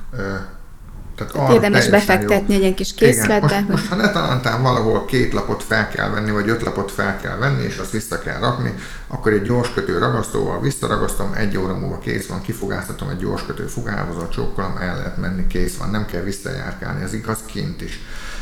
tehát 1.19 1.35
arra 1.35 1.55
Érdemes 1.55 1.89
befektetni 1.89 2.55
jó. 2.55 2.65
egy 2.65 2.75
kis 2.75 2.95
készletbe. 2.95 3.47
Igen, 3.47 3.49
most, 3.49 3.69
most, 3.69 3.87
ha 3.89 3.95
ne 3.95 4.11
talántán 4.11 4.63
valahol 4.63 5.05
két 5.05 5.33
lapot 5.33 5.63
fel 5.63 5.89
kell 5.89 6.11
venni, 6.11 6.31
vagy 6.31 6.49
öt 6.49 6.63
lapot 6.63 6.91
fel 6.91 7.17
kell 7.21 7.37
venni, 7.37 7.63
és 7.63 7.79
azt 7.79 7.91
vissza 7.91 8.19
kell 8.19 8.39
rakni, 8.39 8.75
akkor 9.07 9.33
egy 9.33 9.43
gyorskötő 9.43 9.99
ragasztóval 9.99 10.61
visszaragasztom, 10.61 11.33
egy 11.37 11.59
óra 11.59 11.75
múlva 11.75 11.99
kész 11.99 12.27
van, 12.27 12.43
kifogáztatom 12.43 13.09
egy 13.09 13.19
gyorskötő 13.19 13.67
fogálhozat, 13.67 14.33
csókolom, 14.33 14.77
el 14.81 14.97
lehet 14.97 15.17
menni, 15.17 15.47
kész 15.47 15.77
van, 15.77 15.91
nem 15.91 16.07
kell 16.07 16.23
visszajárkálni, 16.23 17.03
ez 17.03 17.15
igaz 17.15 17.39
kint 17.47 17.83
is. 17.83 18.01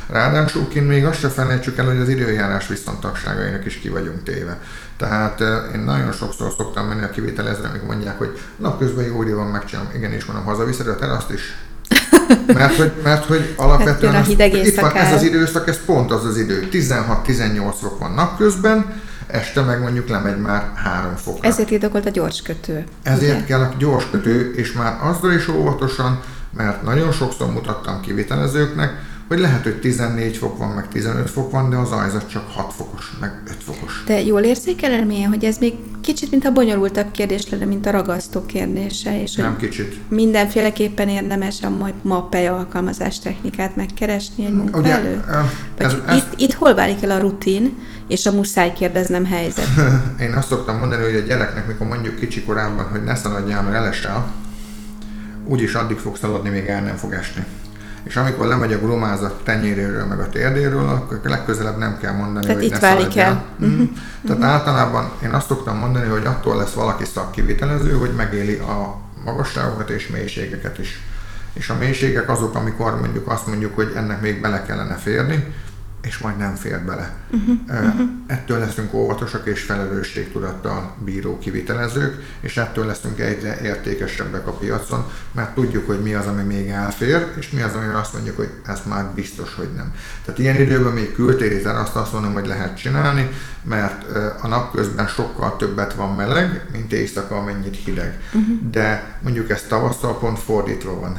Ráadásul 0.08 0.68
kint 0.68 0.88
még 0.88 1.04
azt 1.04 1.18
se 1.18 1.28
felejtsük 1.28 1.78
el, 1.78 1.86
hogy 1.86 1.98
az 1.98 2.08
időjárás 2.08 2.68
viszontagságainak 2.68 3.64
is 3.64 3.78
ki 3.78 3.88
vagyunk 3.88 4.22
téve. 4.22 4.60
Tehát 4.96 5.40
én 5.74 5.80
nagyon 5.80 6.12
sokszor 6.12 6.52
szoktam 6.56 6.86
menni 6.86 7.02
a 7.02 7.10
kivitelezre, 7.10 7.68
amik 7.68 7.82
mondják, 7.82 8.18
hogy 8.18 8.38
napközben 8.56 9.04
jó 9.04 9.22
idő 9.22 9.34
van, 9.34 9.46
megcsinálom, 9.46 9.90
igen, 9.94 10.12
és 10.12 10.24
mondom, 10.24 10.44
hazaviszed 10.44 10.88
a 10.88 10.96
teraszt 10.96 11.30
is, 11.30 11.56
mert 12.46 12.76
hogy, 12.76 12.92
mert 13.02 13.24
hogy 13.24 13.54
alapvetően 13.56 14.12
hát, 14.12 14.24
a 14.24 14.28
hideg 14.28 14.54
az, 14.54 14.66
itt 14.66 14.80
van, 14.80 14.94
ez 14.96 15.12
az 15.12 15.22
időszak, 15.22 15.68
ez 15.68 15.78
pont 15.84 16.12
az 16.12 16.24
az 16.24 16.38
idő. 16.38 16.68
16-18 16.72 17.74
fok 17.80 17.98
van 17.98 18.12
napközben, 18.12 19.00
este 19.26 19.60
meg 19.60 19.80
mondjuk 19.80 20.08
lemegy 20.08 20.40
már 20.40 20.70
3 20.74 21.16
fokra. 21.16 21.48
Ezért 21.48 21.70
indokolt 21.70 22.06
a 22.06 22.10
gyorskötő. 22.10 22.84
Ezért 23.02 23.36
ugye? 23.36 23.44
kell 23.44 23.60
a 23.60 23.72
gyorskötő, 23.78 24.52
és 24.56 24.72
már 24.72 24.96
azzal 25.02 25.32
is 25.32 25.48
óvatosan, 25.48 26.20
mert 26.56 26.82
nagyon 26.82 27.12
sokszor 27.12 27.52
mutattam 27.52 28.00
kivitelezőknek, 28.00 28.92
hogy 29.28 29.38
lehet, 29.38 29.62
hogy 29.62 29.80
14 29.80 30.36
fok 30.36 30.58
van, 30.58 30.68
meg 30.68 30.88
15 30.88 31.30
fok 31.30 31.50
van, 31.50 31.70
de 31.70 31.76
az 31.76 31.90
ajzat 31.90 32.28
csak 32.30 32.50
6 32.50 32.72
fokos, 32.72 33.12
meg 33.20 33.42
5 33.46 33.56
fokos. 33.62 34.02
De 34.06 34.22
jól 34.22 34.40
érzékelem 34.40 35.10
ilyen, 35.10 35.28
hogy 35.28 35.44
ez 35.44 35.58
még 35.58 35.74
kicsit, 36.00 36.30
mint 36.30 36.44
a 36.44 36.52
bonyolultabb 36.52 37.10
kérdés 37.10 37.48
lenne, 37.48 37.64
mint 37.64 37.86
a 37.86 37.90
ragasztó 37.90 38.46
kérdése, 38.46 39.22
és 39.22 39.34
Nem 39.34 39.56
kicsit. 39.56 40.00
mindenféleképpen 40.08 41.08
érdemes 41.08 41.62
a 41.62 41.70
majd 41.70 41.94
mappely 42.02 42.46
alkalmazás 42.46 43.18
technikát 43.18 43.76
megkeresni 43.76 44.44
egy 44.44 44.52
munka 44.52 44.78
Ugye, 44.78 45.00
Vagy 45.00 45.86
ez, 45.86 45.94
ez, 46.06 46.16
itt, 46.16 46.40
itt 46.40 46.52
hol 46.52 46.74
válik 46.74 47.02
el 47.02 47.10
a 47.10 47.18
rutin 47.18 47.78
és 48.08 48.26
a 48.26 48.32
muszáj 48.32 48.72
kérdeznem 48.72 49.24
helyzet? 49.24 49.68
én 50.20 50.32
azt 50.32 50.48
szoktam 50.48 50.78
mondani, 50.78 51.02
hogy 51.02 51.14
a 51.14 51.20
gyereknek, 51.20 51.66
mikor 51.66 51.86
mondjuk 51.86 52.16
kicsi 52.16 52.42
korában, 52.42 52.88
hogy 52.88 53.04
ne 53.04 53.14
szaladjál, 53.14 53.62
mert 53.62 53.76
elesel, 53.76 54.32
úgyis 55.44 55.74
addig 55.74 55.98
fog 55.98 56.16
szaladni, 56.16 56.48
még 56.48 56.66
el 56.66 56.82
nem 56.82 56.96
fog 56.96 57.12
esni. 57.12 57.44
És 58.06 58.16
amikor 58.16 58.46
lemegy 58.46 58.72
a 58.72 58.78
glumázat 58.78 59.44
tenyéréről, 59.44 60.04
meg 60.04 60.18
a 60.18 60.28
térdéről, 60.28 60.88
akkor 60.88 61.20
legközelebb 61.22 61.78
nem 61.78 61.98
kell 61.98 62.12
mondani, 62.12 62.46
Tehát 62.46 62.62
hogy 62.62 62.70
itt 62.70 62.80
ne 62.80 62.80
válik 62.80 63.16
el. 63.16 63.44
Mhm. 63.56 63.70
Mm. 63.70 63.84
Tehát 64.26 64.42
általában 64.42 65.10
én 65.22 65.30
azt 65.30 65.46
szoktam 65.46 65.78
mondani, 65.78 66.08
hogy 66.08 66.26
attól 66.26 66.56
lesz 66.56 66.72
valaki 66.72 67.04
szakkivitelező, 67.04 67.92
hogy 67.92 68.10
megéli 68.16 68.54
a 68.54 68.96
magasságokat 69.24 69.90
és 69.90 70.08
mélységeket 70.08 70.78
is. 70.78 71.00
És 71.52 71.68
a 71.68 71.76
mélységek 71.78 72.30
azok, 72.30 72.54
amikor 72.54 73.00
mondjuk 73.00 73.30
azt 73.30 73.46
mondjuk, 73.46 73.74
hogy 73.74 73.92
ennek 73.96 74.20
még 74.20 74.40
bele 74.40 74.62
kellene 74.62 74.94
férni, 74.94 75.54
és 76.06 76.18
majd 76.18 76.36
nem 76.36 76.54
fér 76.54 76.80
bele. 76.80 77.14
Uh-huh. 77.30 78.00
Ettől 78.26 78.58
leszünk 78.58 78.94
óvatosak 78.94 79.46
és 79.46 79.62
felelősségtudattal 79.62 80.94
bíró 81.04 81.38
kivitelezők, 81.38 82.22
és 82.40 82.56
ettől 82.56 82.86
leszünk 82.86 83.18
egyre 83.18 83.60
értékesebbek 83.62 84.46
a 84.46 84.52
piacon, 84.52 85.10
mert 85.32 85.54
tudjuk, 85.54 85.86
hogy 85.86 86.00
mi 86.00 86.14
az, 86.14 86.26
ami 86.26 86.42
még 86.42 86.68
elfér, 86.68 87.26
és 87.38 87.50
mi 87.50 87.62
az, 87.62 87.74
ami 87.74 87.92
azt 87.94 88.12
mondjuk, 88.12 88.36
hogy 88.36 88.50
ez 88.66 88.80
már 88.88 89.04
biztos, 89.14 89.54
hogy 89.54 89.68
nem. 89.76 89.94
Tehát 90.24 90.40
ilyen 90.40 90.60
időben 90.60 90.92
még 90.92 91.12
kültéri 91.12 91.64
azt 91.64 91.96
azt 91.96 92.12
mondom, 92.12 92.32
hogy 92.32 92.46
lehet 92.46 92.76
csinálni, 92.76 93.30
mert 93.62 94.04
a 94.42 94.46
napközben 94.46 95.06
sokkal 95.06 95.56
többet 95.56 95.94
van 95.94 96.14
meleg, 96.14 96.66
mint 96.72 96.92
éjszaka, 96.92 97.36
amennyit 97.36 97.76
hideg. 97.84 98.20
Uh-huh. 98.26 98.70
De 98.70 99.18
mondjuk 99.22 99.50
ez 99.50 99.62
tavasszal 99.62 100.18
pont 100.18 100.38
fordítva 100.38 101.00
van 101.00 101.18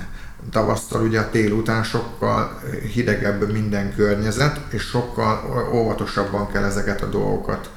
tavasszal 0.52 1.02
ugye 1.02 1.20
a 1.20 1.30
tél 1.30 1.52
után 1.52 1.84
sokkal 1.84 2.62
hidegebb 2.94 3.52
minden 3.52 3.96
környezet, 3.96 4.60
és 4.70 4.82
sokkal 4.82 5.70
óvatosabban 5.74 6.52
kell 6.52 6.64
ezeket 6.64 7.02
a 7.02 7.10
dolgokat 7.10 7.70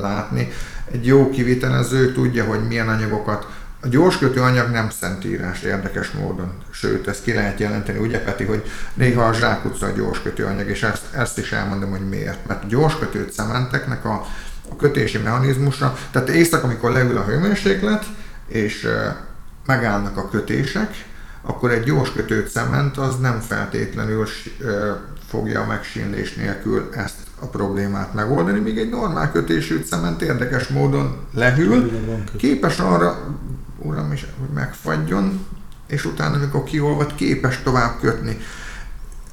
látni. 0.00 0.52
Egy 0.92 1.06
jó 1.06 1.30
kivitelező 1.30 2.12
tudja, 2.12 2.44
hogy 2.44 2.66
milyen 2.66 2.88
anyagokat 2.88 3.46
a 3.84 3.88
gyorskötő 3.88 4.40
anyag 4.40 4.70
nem 4.70 4.90
szentírás 4.90 5.62
érdekes 5.62 6.10
módon, 6.10 6.52
sőt, 6.70 7.08
ezt 7.08 7.22
ki 7.22 7.32
lehet 7.32 7.58
jelenteni, 7.58 7.98
ugye 7.98 8.22
Peti, 8.22 8.44
hogy 8.44 8.62
néha 8.94 9.24
a 9.24 9.32
zsákutca 9.32 9.86
a 9.86 9.90
gyorskötő 9.90 10.44
anyag, 10.44 10.68
és 10.68 10.82
ezt, 10.82 11.14
ezt 11.14 11.38
is 11.38 11.52
elmondom, 11.52 11.90
hogy 11.90 12.08
miért. 12.08 12.46
Mert 12.46 12.64
a 12.64 12.66
gyorskötő 12.66 13.28
cementeknek 13.32 14.04
a, 14.04 14.26
a 14.68 14.76
kötési 14.76 15.18
mechanizmusa, 15.18 15.96
tehát 16.10 16.28
éjszaka, 16.28 16.66
amikor 16.66 16.92
leül 16.92 17.16
a 17.16 17.24
hőmérséklet, 17.24 18.04
és 18.48 18.88
megállnak 19.66 20.16
a 20.16 20.28
kötések, 20.28 21.04
akkor 21.42 21.70
egy 21.70 21.84
gyors 21.84 22.12
kötőt 22.12 22.50
cement 22.50 22.96
az 22.96 23.18
nem 23.18 23.40
feltétlenül 23.40 24.26
fogja 25.28 25.60
a 25.60 25.66
megsínlés 25.66 26.34
nélkül 26.34 26.88
ezt 26.96 27.16
a 27.40 27.46
problémát 27.46 28.14
megoldani, 28.14 28.58
míg 28.58 28.78
egy 28.78 28.90
normál 28.90 29.32
kötésű 29.32 29.78
cement 29.78 30.22
érdekes 30.22 30.68
módon 30.68 31.16
lehűl, 31.34 31.90
képes 32.36 32.78
arra, 32.78 33.36
uram 33.78 34.12
is, 34.12 34.26
hogy 34.38 34.48
megfagyjon, 34.54 35.46
és 35.86 36.04
utána, 36.04 36.36
amikor 36.36 36.64
kiolvad, 36.64 37.14
képes 37.14 37.62
tovább 37.62 38.00
kötni. 38.00 38.38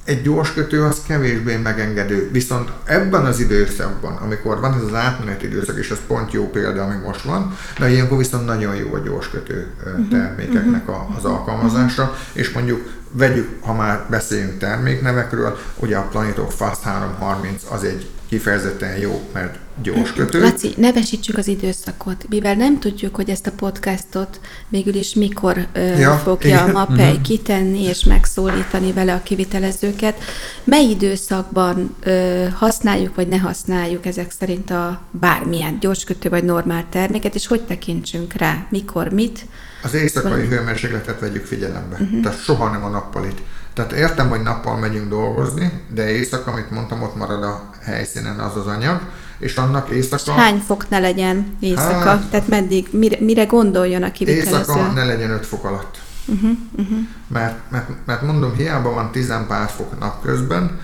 Egy 0.09 0.21
gyors 0.21 0.53
kötő 0.53 0.83
az 0.83 1.01
kevésbé 1.07 1.55
megengedő, 1.55 2.29
viszont 2.31 2.71
ebben 2.83 3.25
az 3.25 3.39
időszakban, 3.39 4.15
amikor 4.15 4.59
van 4.59 4.73
ez 4.73 4.81
az 4.81 4.93
átmeneti 4.93 5.45
időszak, 5.45 5.77
és 5.77 5.89
ez 5.89 5.97
pont 6.07 6.31
jó 6.31 6.49
példa, 6.49 6.83
ami 6.83 6.95
most 7.05 7.21
van, 7.21 7.57
de 7.79 7.89
ilyenkor 7.89 8.17
viszont 8.17 8.45
nagyon 8.45 8.75
jó 8.75 8.93
a 8.93 8.97
gyors 8.97 9.29
kötő 9.29 9.67
termékeknek 10.09 10.87
a, 10.87 11.07
az 11.17 11.25
alkalmazása, 11.25 12.15
és 12.33 12.51
mondjuk 12.51 12.89
vegyük, 13.11 13.63
ha 13.63 13.73
már 13.73 14.05
beszéljünk 14.09 14.57
terméknevekről, 14.57 15.57
ugye 15.75 15.97
a 15.97 16.07
Planetok 16.07 16.51
Fast 16.51 16.81
330 16.81 17.63
az 17.71 17.83
egy 17.83 18.09
kifejezetten 18.29 18.97
jó, 18.97 19.21
mert 19.33 19.57
gyors 19.83 20.13
kötő. 20.13 20.41
Laci, 20.41 20.73
nevesítsük 20.77 21.37
az 21.37 21.47
időszakot, 21.47 22.25
mivel 22.29 22.55
nem 22.55 22.79
tudjuk, 22.79 23.15
hogy 23.15 23.29
ezt 23.29 23.47
a 23.47 23.51
podcastot 23.51 24.39
végül 24.67 24.95
is 24.95 25.13
mikor 25.13 25.67
ö, 25.73 25.97
ja, 25.97 26.15
fogja 26.17 26.49
igen. 26.49 26.69
a 26.69 26.71
MAPEI 26.71 27.09
uh-huh. 27.09 27.21
kitenni 27.21 27.83
és 27.83 28.03
megszólítani 28.03 28.91
vele 28.91 29.13
a 29.13 29.23
kivitelezőket. 29.23 30.19
Mely 30.63 30.83
időszakban 30.83 31.95
ö, 31.99 32.45
használjuk 32.53 33.15
vagy 33.15 33.27
ne 33.27 33.37
használjuk 33.37 34.05
ezek 34.05 34.31
szerint 34.39 34.69
a 34.71 35.01
bármilyen 35.11 35.79
gyorskötő 35.79 36.29
vagy 36.29 36.43
normál 36.43 36.85
terméket, 36.89 37.35
és 37.35 37.47
hogy 37.47 37.61
tekintsünk 37.61 38.33
rá, 38.33 38.65
mikor, 38.69 39.09
mit? 39.09 39.45
Az 39.81 39.93
éjszakai 39.93 40.47
hőmérsékletet 40.47 41.19
vegyük 41.19 41.45
figyelembe, 41.45 41.97
uh-huh. 41.99 42.21
tehát 42.21 42.43
soha 42.43 42.69
nem 42.69 42.83
a 42.83 42.89
nappalit. 42.89 43.41
Tehát 43.73 43.91
értem, 43.91 44.29
hogy 44.29 44.41
nappal 44.41 44.77
megyünk 44.77 45.09
dolgozni, 45.09 45.81
de 45.93 46.09
éjszaka, 46.09 46.51
amit 46.51 46.71
mondtam, 46.71 47.01
ott 47.01 47.15
marad 47.15 47.43
a 47.43 47.69
helyszínen 47.81 48.39
az 48.39 48.55
az 48.55 48.67
anyag, 48.67 49.01
és 49.39 49.55
annak 49.55 49.89
éjszaka... 49.89 50.31
Hány 50.31 50.57
fok 50.57 50.89
ne 50.89 50.99
legyen 50.99 51.57
éjszaka? 51.59 52.09
Hát, 52.09 52.29
Tehát 52.29 52.47
meddig, 52.47 52.87
mire, 52.91 53.17
mire 53.19 53.45
gondoljon 53.45 54.03
a 54.03 54.11
kivitelező? 54.11 54.57
Éjszaka 54.57 54.91
ne 54.91 55.05
legyen 55.05 55.29
5 55.29 55.45
fok 55.45 55.63
alatt. 55.63 55.97
Uh-huh, 56.25 56.51
uh-huh. 56.77 56.97
Mert, 57.27 57.57
mert, 57.69 57.89
mert 58.05 58.21
mondom, 58.21 58.55
hiába 58.55 58.93
van 58.93 59.11
10 59.11 59.33
pár 59.47 59.69
fok 59.69 59.99
napközben, 59.99 60.79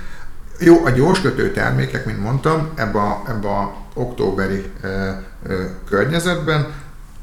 jó, 0.59 0.85
a 0.85 0.89
gyorskötő 0.89 1.51
termékek, 1.51 2.05
mint 2.05 2.21
mondtam, 2.21 2.69
ebbe 2.75 2.99
a, 2.99 3.23
ebbe 3.27 3.47
a 3.47 3.75
októberi 3.93 4.65
ö, 4.81 5.09
ö, 5.43 5.63
környezetben 5.89 6.67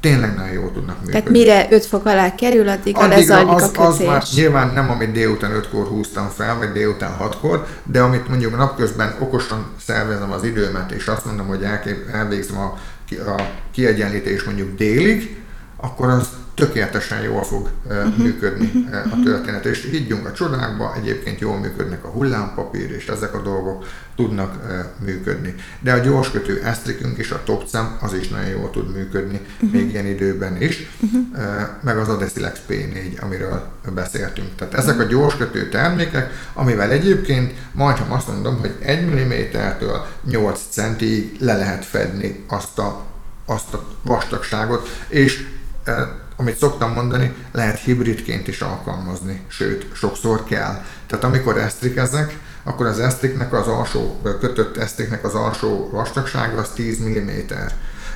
tényleg 0.03 0.35
nagyon 0.35 0.53
jól 0.53 0.71
tudnak 0.71 0.95
működni. 0.95 1.11
Tehát 1.11 1.29
mire 1.29 1.67
5 1.69 1.85
fok 1.85 2.05
alá 2.05 2.35
kerül, 2.35 2.69
addig 2.69 2.97
a 2.97 3.07
lezajlik 3.07 3.53
az, 3.55 3.63
a 3.63 3.71
kötés. 3.71 3.85
Az 3.85 3.99
már 3.99 4.23
nyilván 4.35 4.73
nem, 4.73 4.89
amit 4.89 5.11
délután 5.11 5.51
5-kor 5.61 5.87
húztam 5.87 6.29
fel, 6.29 6.57
vagy 6.57 6.71
délután 6.71 7.17
6-kor, 7.19 7.67
de 7.83 8.01
amit 8.01 8.27
mondjuk 8.27 8.57
napközben 8.57 9.15
okosan 9.19 9.65
szervezem 9.85 10.31
az 10.31 10.43
időmet, 10.43 10.91
és 10.91 11.07
azt 11.07 11.25
mondom, 11.25 11.47
hogy 11.47 11.65
elvégzem 12.11 12.57
a, 12.57 12.77
a 13.09 13.49
kiegyenlítés 13.71 14.43
mondjuk 14.43 14.77
délig, 14.77 15.37
akkor 15.77 16.09
az 16.09 16.27
tökéletesen 16.65 17.21
jól 17.21 17.43
fog 17.43 17.69
uh, 17.85 18.17
működni 18.17 18.71
uh, 18.73 19.13
a 19.13 19.23
történet. 19.23 19.65
És 19.65 19.87
higgyünk 19.91 20.27
a 20.27 20.31
csodákba, 20.31 20.93
egyébként 20.95 21.39
jól 21.39 21.59
működnek 21.59 22.03
a 22.03 22.07
hullámpapír, 22.07 22.91
és 22.91 23.07
ezek 23.07 23.33
a 23.33 23.41
dolgok 23.41 23.85
tudnak 24.15 24.59
működni. 25.05 25.55
De 25.79 25.93
a 25.93 25.97
gyorskötő 25.97 26.61
esztrikünk 26.63 27.17
és 27.17 27.31
a 27.31 27.43
topcem 27.43 27.97
az 28.01 28.13
is 28.13 28.27
nagyon 28.27 28.47
jól 28.47 28.69
tud 28.69 28.93
működni, 28.95 29.39
uh-huh. 29.53 29.71
még 29.71 29.89
ilyen 29.91 30.05
időben 30.05 30.61
is, 30.61 30.97
uh, 31.01 31.39
meg 31.81 31.97
az 31.97 32.09
Adesilex 32.09 32.59
P4, 32.69 33.21
amiről 33.21 33.67
beszéltünk. 33.93 34.55
Tehát 34.55 34.73
ezek 34.73 34.99
a 34.99 35.03
gyorskötő 35.03 35.69
termékek, 35.69 36.31
amivel 36.53 36.91
egyébként 36.91 37.53
majdnem 37.71 38.11
azt 38.11 38.27
mondom, 38.27 38.59
hogy 38.59 38.75
1 38.79 39.05
mm-től 39.05 40.05
8 40.23 40.59
centig 40.69 41.35
le 41.39 41.57
lehet 41.57 41.85
fedni 41.85 42.43
azt 42.47 42.79
a, 42.79 43.05
azt 43.45 43.73
a 43.73 43.85
vastagságot, 44.01 44.87
és 45.07 45.47
amit 46.43 46.57
szoktam 46.57 46.93
mondani, 46.93 47.33
lehet 47.51 47.79
hibridként 47.79 48.47
is 48.47 48.61
alkalmazni, 48.61 49.41
sőt, 49.47 49.95
sokszor 49.95 50.43
kell. 50.43 50.83
Tehát 51.07 51.23
amikor 51.23 51.57
esztrikezek, 51.57 52.37
akkor 52.63 52.85
az 52.85 52.99
esztriknek 52.99 53.53
az 53.53 53.67
alsó, 53.67 54.19
kötött 54.39 54.77
esztriknek 54.77 55.23
az 55.25 55.33
alsó 55.33 55.89
vastagsága 55.91 56.59
az 56.59 56.69
10 56.69 56.99
mm. 57.01 57.29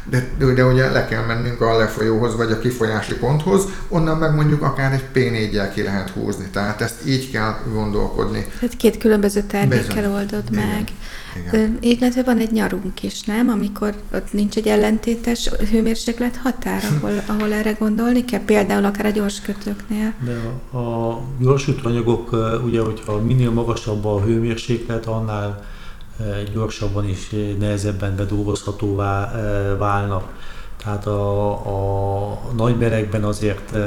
De, 0.09 0.27
de 0.37 0.65
ugye 0.65 0.89
le 0.89 1.05
kell 1.05 1.25
mennünk 1.25 1.61
a 1.61 1.77
lefolyóhoz 1.77 2.35
vagy 2.35 2.51
a 2.51 2.59
kifolyási 2.59 3.13
ponthoz, 3.13 3.63
onnan 3.87 4.17
meg 4.17 4.35
mondjuk 4.35 4.61
akár 4.61 4.93
egy 4.93 5.03
P4-jel 5.13 5.71
ki 5.73 5.81
lehet 5.81 6.09
húzni. 6.09 6.45
Tehát 6.51 6.81
ezt 6.81 7.07
így 7.07 7.31
kell 7.31 7.55
gondolkodni. 7.73 8.45
Tehát 8.59 8.77
két 8.77 8.97
különböző 8.97 9.41
termékkel 9.41 10.11
oldod 10.11 10.43
Igen. 10.51 10.67
meg. 10.67 10.87
Igen. 11.47 11.77
Illetve 11.79 12.23
van 12.23 12.37
egy 12.37 12.51
nyarunk 12.51 13.03
is, 13.03 13.21
nem? 13.21 13.49
Amikor 13.49 13.95
ott 14.13 14.33
nincs 14.33 14.55
egy 14.55 14.67
ellentétes 14.67 15.49
hőmérséklet 15.71 16.35
határ, 16.35 16.83
ahol, 16.97 17.21
ahol 17.27 17.53
erre 17.53 17.71
gondolni 17.71 18.25
kell, 18.25 18.43
például 18.45 18.85
akár 18.85 19.05
a 19.05 19.09
gyorskötőknél. 19.09 20.13
De 20.25 20.37
a, 20.77 21.19
gyorskötőanyagok, 21.39 22.35
ugye, 22.65 22.81
hogyha 22.81 23.21
minél 23.21 23.51
magasabb 23.51 24.05
a 24.05 24.21
hőmérséklet, 24.21 25.05
annál 25.05 25.65
gyorsabban 26.53 27.09
és 27.09 27.35
nehezebben 27.59 28.15
bedolgozhatóvá 28.15 29.31
válnak. 29.77 30.33
Tehát 30.83 31.07
a, 31.07 31.51
a 31.51 32.39
nagyberekben 32.55 33.23
azért 33.23 33.77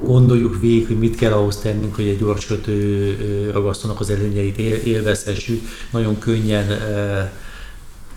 gondoljuk 0.00 0.60
végig, 0.60 0.86
hogy 0.86 0.98
mit 0.98 1.16
kell 1.16 1.32
ahhoz 1.32 1.56
tennünk, 1.56 1.94
hogy 1.94 2.08
egy 2.08 2.18
gyorskötő 2.18 3.50
ragasztónak 3.52 4.00
az 4.00 4.10
előnyeit 4.10 4.58
élvezhessük. 4.84 5.62
Nagyon 5.90 6.18
könnyen 6.18 6.66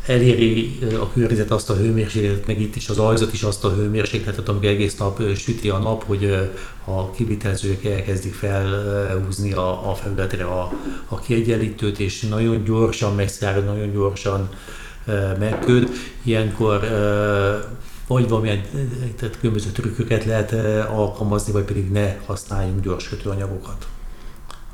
eléri 0.08 0.80
a 1.00 1.12
környezet 1.14 1.52
azt 1.52 1.70
a 1.70 1.76
hőmérsékletet, 1.76 2.48
meg 2.48 2.62
itt 2.62 2.76
is 2.76 2.90
az 2.90 2.98
ajzat 2.98 3.34
is 3.34 3.44
azt 3.44 3.64
a 3.64 3.74
hőmérsékletet, 3.74 4.50
amikor 4.50 4.70
egész 4.70 4.98
nap 4.98 5.22
süti 5.36 5.70
a 5.70 5.78
nap, 5.78 6.04
hogy 6.04 6.50
a 6.86 7.12
kivitelezők 7.12 7.86
elkezdik 7.86 8.34
felhúzni 8.34 9.52
a, 9.52 9.90
a 9.90 9.96
felületre 9.96 10.44
a, 10.44 10.74
a 11.08 11.20
kiegyenlítőt, 11.20 12.00
és 12.00 12.22
nagyon 12.22 12.64
gyorsan 12.64 13.16
megszárad, 13.16 13.66
nagyon 13.66 13.92
gyorsan 13.92 14.50
megköd. 15.40 15.90
Ilyenkor 16.24 16.80
vagy 18.08 18.30
valamilyen 18.30 18.62
tehát 19.18 19.40
különböző 19.40 19.70
trükköket 19.70 20.26
lehet 20.26 20.52
alkalmazni, 20.90 21.52
vagy 21.52 21.64
pedig 21.64 21.92
ne 21.92 22.16
használjunk 22.26 22.84
gyors 22.84 23.10
kötőanyagokat 23.10 23.88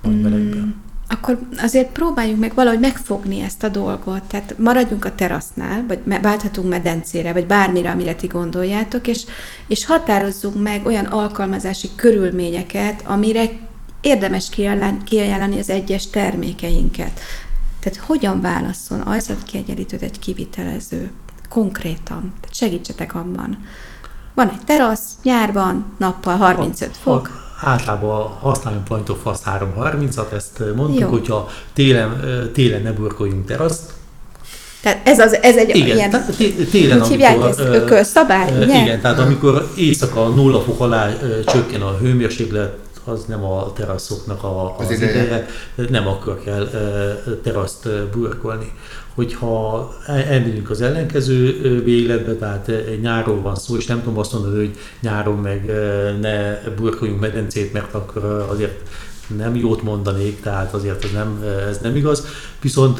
nagy 0.02 0.22
melegben 0.22 0.84
akkor 1.08 1.40
azért 1.58 1.92
próbáljuk 1.92 2.40
meg 2.40 2.54
valahogy 2.54 2.80
megfogni 2.80 3.42
ezt 3.42 3.64
a 3.64 3.70
dolgot. 3.70 4.24
Tehát 4.24 4.56
maradjunk 4.58 5.06
a 5.06 5.16
terasznál, 5.16 5.86
vagy 5.88 6.00
válthatunk 6.22 6.70
medencére, 6.70 7.34
vagy 7.34 7.46
bármire, 7.46 7.92
amire 7.92 8.16
ti 8.16 8.28
gondoljátok, 8.28 9.08
és, 9.08 9.26
és 9.68 9.86
határozzunk 9.86 10.62
meg 10.62 10.86
olyan 10.86 11.06
alkalmazási 11.06 11.90
körülményeket, 11.96 13.04
amire 13.06 13.50
érdemes 14.02 14.50
kiajánlani 15.04 15.60
az 15.60 15.70
egyes 15.70 16.10
termékeinket. 16.10 17.20
Tehát 17.80 18.00
hogyan 18.00 18.42
válaszol 18.42 19.04
kiegyenlítőt 19.46 20.02
egy 20.02 20.20
kivitelező? 20.20 21.12
Konkrétan. 21.54 22.34
Tehát 22.42 22.56
segítsetek 22.56 23.16
abban. 23.16 23.58
Van 24.34 24.50
egy 24.50 24.64
terasz, 24.66 25.10
nyárban, 25.24 25.86
nappal 25.98 26.36
35 26.36 26.98
fok 27.02 27.42
általában 27.62 28.28
használjunk 28.28 28.86
point 28.86 29.10
of 29.10 29.22
fast 29.22 29.42
330-at, 29.46 30.32
ezt 30.32 30.64
mondtuk, 30.76 31.00
Jó. 31.00 31.08
hogyha 31.08 31.50
télen, 31.74 32.22
télen 32.54 32.82
ne 32.82 32.92
burkoljunk 32.92 33.46
teraszt, 33.46 33.94
tehát 34.82 35.08
ez, 35.08 35.20
az, 35.20 35.38
ez 35.42 35.56
egy 35.56 35.76
igen, 35.76 35.96
ilyen, 35.96 36.10
tehát 36.10 36.36
télen, 36.72 37.00
hogy 37.00 37.10
hívják 37.10 37.44
ezt, 37.44 37.60
ökölszabály, 37.60 38.52
uh, 38.52 38.82
Igen, 38.82 39.02
tehát 39.02 39.20
amikor 39.20 39.72
éjszaka 39.78 40.28
nulla 40.28 40.62
fok 40.62 40.80
alá 40.80 41.10
csökken 41.46 41.82
a 41.82 41.98
hőmérséklet, 41.98 42.78
az 43.04 43.26
nem 43.28 43.44
a 43.44 43.74
teraszoknak 43.74 44.44
a, 44.44 44.76
az, 44.78 44.86
az 44.86 44.92
ideje. 44.92 45.24
ideje, 45.24 45.46
nem 45.90 46.08
akkor 46.08 46.42
kell 46.44 46.70
teraszt 47.44 47.90
burkolni 48.12 48.72
hogyha 49.14 49.94
elmegyünk 50.08 50.70
az 50.70 50.82
ellenkező 50.82 51.82
végletbe, 51.84 52.36
tehát 52.36 52.72
nyáról 53.02 53.42
van 53.42 53.56
szó, 53.56 53.76
és 53.76 53.86
nem 53.86 54.00
tudom 54.00 54.18
azt 54.18 54.34
mondani, 54.34 54.56
hogy 54.56 54.78
nyáron 55.02 55.38
meg 55.38 55.66
ne 56.20 56.60
burkoljunk 56.76 57.20
medencét, 57.20 57.74
mert 57.74 57.94
akkor 57.94 58.24
azért 58.50 58.90
nem 59.38 59.56
jót 59.56 59.84
mondanék, 59.84 60.42
tehát 60.42 60.74
azért 60.74 61.04
ez 61.04 61.12
nem, 61.12 61.44
ez 61.70 61.78
nem 61.82 61.96
igaz. 61.96 62.26
Viszont 62.62 63.00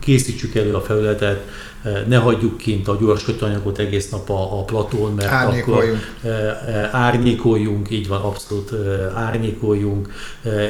készítsük 0.00 0.54
elő 0.54 0.74
a 0.74 0.80
felületet, 0.80 1.44
ne 2.06 2.16
hagyjuk 2.16 2.56
kint 2.56 2.88
a 2.88 2.96
gyors 3.00 3.24
kötőanyagot 3.24 3.78
egész 3.78 4.10
nap 4.10 4.30
a, 4.30 4.58
a 4.58 4.64
platón, 4.64 5.14
mert 5.14 5.30
árnyékoljunk. 5.30 5.98
akkor 6.22 6.30
árnyékoljunk, 6.92 7.90
így 7.90 8.08
van, 8.08 8.20
abszolút 8.20 8.72
árnyékoljunk. 9.14 10.12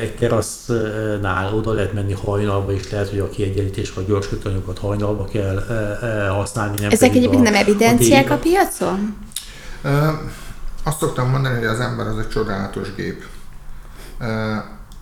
Egy 0.01 0.15
terasznál 0.15 1.55
oda 1.55 1.73
lehet 1.73 1.93
menni 1.93 2.13
hajnalba, 2.13 2.73
és 2.73 2.91
lehet, 2.91 3.09
hogy 3.09 3.19
a 3.19 3.29
kiegyenlítés, 3.29 3.93
a 3.97 4.01
gyors 4.01 4.29
kötőanyagokat 4.29 4.79
hajnalba 4.79 5.25
kell 5.25 5.65
használni. 6.29 6.77
Nem 6.81 6.91
Ezek 6.91 7.15
egyébként 7.15 7.43
nem 7.43 7.55
evidenciák 7.55 8.31
a, 8.31 8.35
a 8.35 8.37
piacon? 8.37 9.17
Azt 10.83 10.99
szoktam 10.99 11.31
mondani, 11.31 11.55
hogy 11.55 11.67
az 11.67 11.81
ember 11.81 12.07
az 12.07 12.19
egy 12.19 12.29
csodálatos 12.29 12.95
gép. 12.95 13.25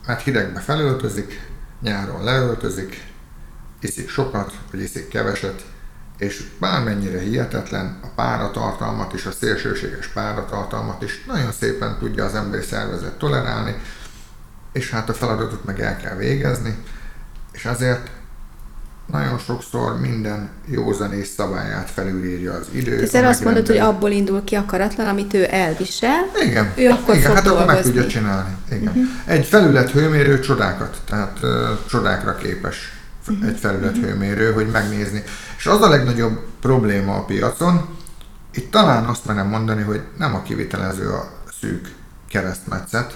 Mert 0.05 0.21
hidegbe 0.23 0.59
felöltözik, 0.59 1.49
nyáron 1.81 2.23
leöltözik, 2.23 3.09
iszik 3.79 4.09
sokat, 4.09 4.53
vagy 4.71 4.81
iszik 4.81 5.07
keveset, 5.07 5.65
és 6.17 6.43
bármennyire 6.59 7.19
hihetetlen, 7.19 7.99
a 8.03 8.07
páratartalmat 8.15 9.13
és 9.13 9.25
a 9.25 9.31
szélsőséges 9.31 10.07
páratartalmat 10.07 11.01
is 11.01 11.23
nagyon 11.25 11.51
szépen 11.51 11.97
tudja 11.99 12.25
az 12.25 12.35
emberi 12.35 12.63
szervezet 12.63 13.17
tolerálni, 13.17 13.75
és 14.71 14.89
hát 14.89 15.09
a 15.09 15.13
feladatot 15.13 15.65
meg 15.65 15.79
el 15.79 15.97
kell 15.97 16.15
végezni, 16.15 16.83
és 17.51 17.65
azért 17.65 18.09
nagyon 19.11 19.37
sokszor 19.37 19.99
minden 19.99 20.49
józanész 20.65 21.33
szabályát 21.33 21.89
felülírja 21.89 22.53
az 22.53 22.67
idő. 22.71 23.01
Ezzel 23.01 23.25
azt 23.25 23.43
mondod, 23.43 23.67
hogy 23.67 23.77
abból 23.77 24.09
indul 24.09 24.43
ki 24.43 24.55
akaratlan, 24.55 25.07
amit 25.07 25.33
ő 25.33 25.47
elvisel. 25.49 26.25
Igen. 26.45 26.71
Ő 26.75 26.89
akkor 26.89 27.15
Igen, 27.15 27.25
fog 27.27 27.35
hát 27.35 27.43
dolgozni. 27.43 27.69
akkor 27.69 27.73
meg 27.73 27.83
tudja 27.83 28.07
csinálni. 28.07 28.55
Igen. 28.71 28.87
Uh-huh. 28.87 29.03
Egy 29.25 29.45
felület 29.45 29.91
hőmérő 29.91 30.39
csodákat, 30.39 30.97
tehát 31.05 31.39
uh, 31.41 31.49
csodákra 31.89 32.35
képes 32.35 32.77
uh-huh. 33.27 33.47
egy 33.47 33.59
felület 33.59 33.97
uh-huh. 33.97 34.09
hőmérő, 34.09 34.51
hogy 34.51 34.67
megnézni. 34.67 35.23
És 35.57 35.65
az 35.65 35.81
a 35.81 35.89
legnagyobb 35.89 36.39
probléma 36.61 37.15
a 37.15 37.25
piacon, 37.25 37.97
itt 38.53 38.71
talán 38.71 39.03
azt 39.03 39.25
merem 39.25 39.47
mondani, 39.47 39.81
hogy 39.81 40.01
nem 40.17 40.35
a 40.35 40.41
kivitelező 40.41 41.09
a 41.09 41.31
szűk 41.61 41.93
keresztmetszet 42.29 43.15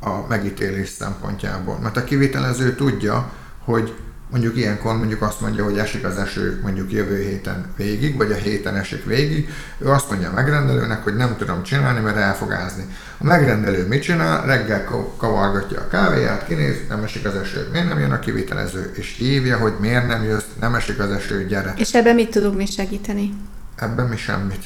a 0.00 0.26
megítélés 0.28 0.88
szempontjából. 0.88 1.78
Mert 1.82 1.96
a 1.96 2.04
kivitelező 2.04 2.74
tudja, 2.74 3.30
hogy 3.64 3.94
mondjuk 4.32 4.56
ilyenkor 4.56 4.96
mondjuk 4.96 5.22
azt 5.22 5.40
mondja, 5.40 5.64
hogy 5.64 5.78
esik 5.78 6.04
az 6.04 6.16
eső 6.16 6.60
mondjuk 6.62 6.92
jövő 6.92 7.22
héten 7.22 7.66
végig, 7.76 8.16
vagy 8.16 8.32
a 8.32 8.34
héten 8.34 8.76
esik 8.76 9.04
végig, 9.04 9.48
ő 9.78 9.88
azt 9.88 10.10
mondja 10.10 10.28
a 10.28 10.32
megrendelőnek, 10.32 11.02
hogy 11.02 11.16
nem 11.16 11.36
tudom 11.36 11.62
csinálni, 11.62 12.00
mert 12.00 12.16
el 12.16 12.36
fog 12.36 12.52
ázni. 12.52 12.84
A 13.18 13.24
megrendelő 13.24 13.86
mit 13.86 14.02
csinál? 14.02 14.46
Reggel 14.46 14.84
kavargatja 15.16 15.80
a 15.80 15.88
kávéját, 15.88 16.46
kinéz, 16.46 16.76
nem 16.88 17.02
esik 17.02 17.24
az 17.24 17.34
eső, 17.34 17.68
miért 17.72 17.88
nem 17.88 17.98
jön 17.98 18.12
a 18.12 18.18
kivitelező, 18.18 18.92
és 18.94 19.14
hívja, 19.18 19.58
hogy 19.58 19.72
miért 19.80 20.06
nem 20.06 20.22
jössz, 20.22 20.44
nem 20.60 20.74
esik 20.74 20.98
az 20.98 21.10
eső, 21.10 21.46
gyere. 21.46 21.74
És 21.76 21.94
ebben 21.94 22.14
mit 22.14 22.30
tudunk 22.30 22.56
mi 22.56 22.66
segíteni? 22.66 23.34
Ebben 23.76 24.06
mi 24.06 24.16
semmit. 24.16 24.64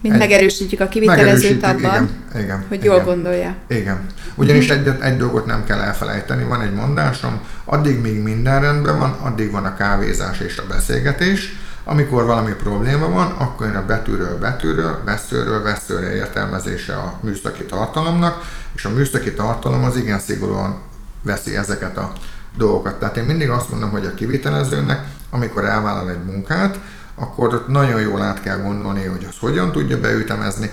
Mint 0.00 0.14
egy, 0.14 0.20
megerősítjük 0.20 0.80
a 0.80 0.88
kivitelezőt 0.88 1.62
abban, 1.62 1.78
igen, 1.78 2.08
igen, 2.38 2.64
hogy 2.68 2.78
igen, 2.78 2.94
jól 2.94 3.04
gondolja. 3.04 3.54
Igen. 3.68 4.06
Ugyanis 4.34 4.68
egy, 4.68 4.92
egy 5.00 5.16
dolgot 5.16 5.46
nem 5.46 5.64
kell 5.64 5.78
elfelejteni, 5.78 6.44
van 6.44 6.60
egy 6.60 6.72
mondásom, 6.72 7.40
addig 7.64 8.00
még 8.00 8.22
minden 8.22 8.60
rendben 8.60 8.98
van, 8.98 9.10
addig 9.10 9.50
van 9.50 9.64
a 9.64 9.76
kávézás 9.76 10.40
és 10.40 10.58
a 10.58 10.66
beszélgetés, 10.68 11.52
amikor 11.84 12.24
valami 12.24 12.52
probléma 12.52 13.08
van, 13.08 13.30
akkor 13.30 13.66
jön 13.66 13.76
a 13.76 13.86
betűről 13.86 14.38
betűről, 14.38 15.00
veszőről 15.04 15.62
veszőre 15.62 16.14
értelmezése 16.14 16.94
a 16.94 17.18
műszaki 17.20 17.64
tartalomnak, 17.64 18.42
és 18.74 18.84
a 18.84 18.90
műszaki 18.90 19.32
tartalom 19.32 19.84
az 19.84 19.96
igen 19.96 20.18
szigorúan 20.18 20.78
veszi 21.22 21.56
ezeket 21.56 21.96
a 21.96 22.12
dolgokat. 22.56 22.98
Tehát 22.98 23.16
én 23.16 23.24
mindig 23.24 23.50
azt 23.50 23.70
mondom, 23.70 23.90
hogy 23.90 24.06
a 24.06 24.14
kivitelezőnek, 24.14 25.04
amikor 25.30 25.64
elvállal 25.64 26.10
egy 26.10 26.24
munkát, 26.24 26.78
akkor 27.20 27.54
ott 27.54 27.68
nagyon 27.68 28.00
jól 28.00 28.22
át 28.22 28.42
kell 28.42 28.58
gondolni, 28.58 29.04
hogy 29.04 29.26
az 29.28 29.38
hogyan 29.40 29.72
tudja 29.72 30.00
beütemezni. 30.00 30.70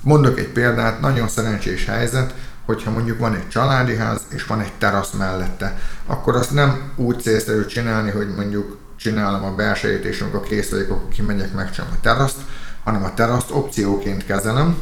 Mondok 0.00 0.38
egy 0.38 0.48
példát, 0.48 1.00
nagyon 1.00 1.28
szerencsés 1.28 1.84
helyzet, 1.84 2.34
hogyha 2.64 2.90
mondjuk 2.90 3.18
van 3.18 3.34
egy 3.34 3.48
családi 3.48 3.96
ház, 3.96 4.20
és 4.28 4.44
van 4.44 4.60
egy 4.60 4.72
terasz 4.78 5.10
mellette, 5.10 5.78
akkor 6.06 6.36
azt 6.36 6.50
nem 6.50 6.92
úgy 6.96 7.20
célszerű 7.20 7.64
csinálni, 7.64 8.10
hogy 8.10 8.34
mondjuk 8.36 8.78
csinálom 8.96 9.44
a 9.44 9.54
belsejét, 9.54 10.04
és 10.04 10.20
amikor 10.20 10.42
kész 10.42 10.70
vagyok, 10.70 10.90
akkor 10.90 11.08
kimegyek, 11.08 11.52
megcsinálom 11.52 11.96
a 11.96 12.00
teraszt, 12.00 12.38
hanem 12.84 13.04
a 13.04 13.14
teraszt 13.14 13.50
opcióként 13.50 14.26
kezelem. 14.26 14.76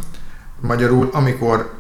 Magyarul, 0.61 1.09
amikor 1.13 1.73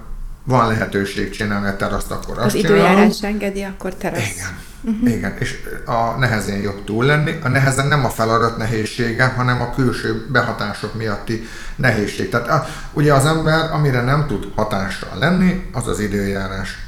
van 0.45 0.69
lehetőség 0.69 1.31
csinálni 1.31 1.67
a 1.67 1.77
teraszt, 1.77 2.11
akkor 2.11 2.39
azt 2.39 2.47
Az 2.47 2.55
időjárás 2.55 3.23
engedi, 3.23 3.63
akkor 3.63 3.95
terasz. 3.95 4.31
Igen. 4.31 4.68
Uh-huh. 4.83 5.11
Igen, 5.11 5.37
és 5.39 5.59
a 5.85 6.19
nehezén 6.19 6.61
jobb 6.61 6.85
túl 6.85 7.05
lenni. 7.05 7.39
A 7.43 7.49
nehezen 7.49 7.87
nem 7.87 8.05
a 8.05 8.09
feladat 8.09 8.57
nehézsége, 8.57 9.27
hanem 9.27 9.61
a 9.61 9.75
külső 9.75 10.27
behatások 10.33 10.95
miatti 10.95 11.47
nehézség. 11.77 12.29
Tehát 12.29 12.49
a, 12.49 12.67
ugye 12.93 13.15
az 13.15 13.27
ember, 13.27 13.73
amire 13.73 14.01
nem 14.03 14.27
tud 14.27 14.53
hatással 14.55 15.19
lenni, 15.19 15.71
az 15.73 15.89
az 15.89 16.01
időjárás 16.01 16.79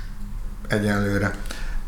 egyenlőre. 0.69 1.31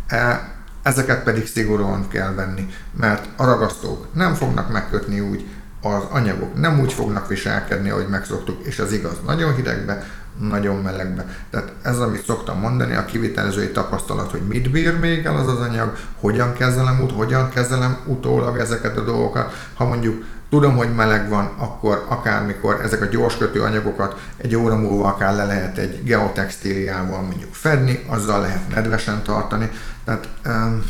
E, 0.06 0.50
ezeket 0.82 1.22
pedig 1.22 1.46
szigorúan 1.46 2.08
kell 2.08 2.32
venni, 2.34 2.68
mert 2.96 3.28
a 3.36 3.44
ragasztók 3.44 4.14
nem 4.14 4.34
fognak 4.34 4.72
megkötni 4.72 5.20
úgy, 5.20 5.46
az 5.82 6.02
anyagok 6.10 6.54
nem 6.54 6.80
úgy 6.80 6.92
fognak 6.92 7.28
viselkedni, 7.28 7.90
ahogy 7.90 8.08
megszoktuk, 8.08 8.66
és 8.66 8.78
az 8.78 8.92
igaz 8.92 9.16
nagyon 9.26 9.54
hidegbe, 9.54 10.06
nagyon 10.40 10.76
melegbe. 10.76 11.26
Tehát 11.50 11.72
ez, 11.82 11.98
amit 11.98 12.24
szoktam 12.24 12.58
mondani, 12.58 12.94
a 12.94 13.04
kivitelezői 13.04 13.70
tapasztalat, 13.70 14.30
hogy 14.30 14.42
mit 14.48 14.70
bír 14.70 14.98
még 14.98 15.24
el 15.24 15.36
az 15.36 15.48
az 15.48 15.60
anyag, 15.60 15.96
hogyan 16.20 16.52
kezelem 16.52 17.00
út, 17.02 17.12
hogyan 17.12 17.48
kezelem 17.48 17.98
utólag 18.06 18.58
ezeket 18.58 18.96
a 18.96 19.04
dolgokat. 19.04 19.52
Ha 19.74 19.84
mondjuk 19.84 20.24
tudom, 20.50 20.76
hogy 20.76 20.94
meleg 20.94 21.28
van, 21.28 21.50
akkor 21.58 22.06
akármikor 22.08 22.80
ezek 22.82 23.02
a 23.02 23.06
gyorskötő 23.06 23.60
anyagokat 23.60 24.20
egy 24.36 24.56
óra 24.56 24.76
múlva 24.76 25.04
akár 25.08 25.34
le 25.34 25.44
lehet 25.44 25.78
egy 25.78 26.02
geotextíliával 26.04 27.20
mondjuk 27.20 27.54
fedni, 27.54 28.04
azzal 28.08 28.40
lehet 28.40 28.68
nedvesen 28.74 29.22
tartani. 29.22 29.70
Tehát 30.04 30.28
um, 30.46 30.82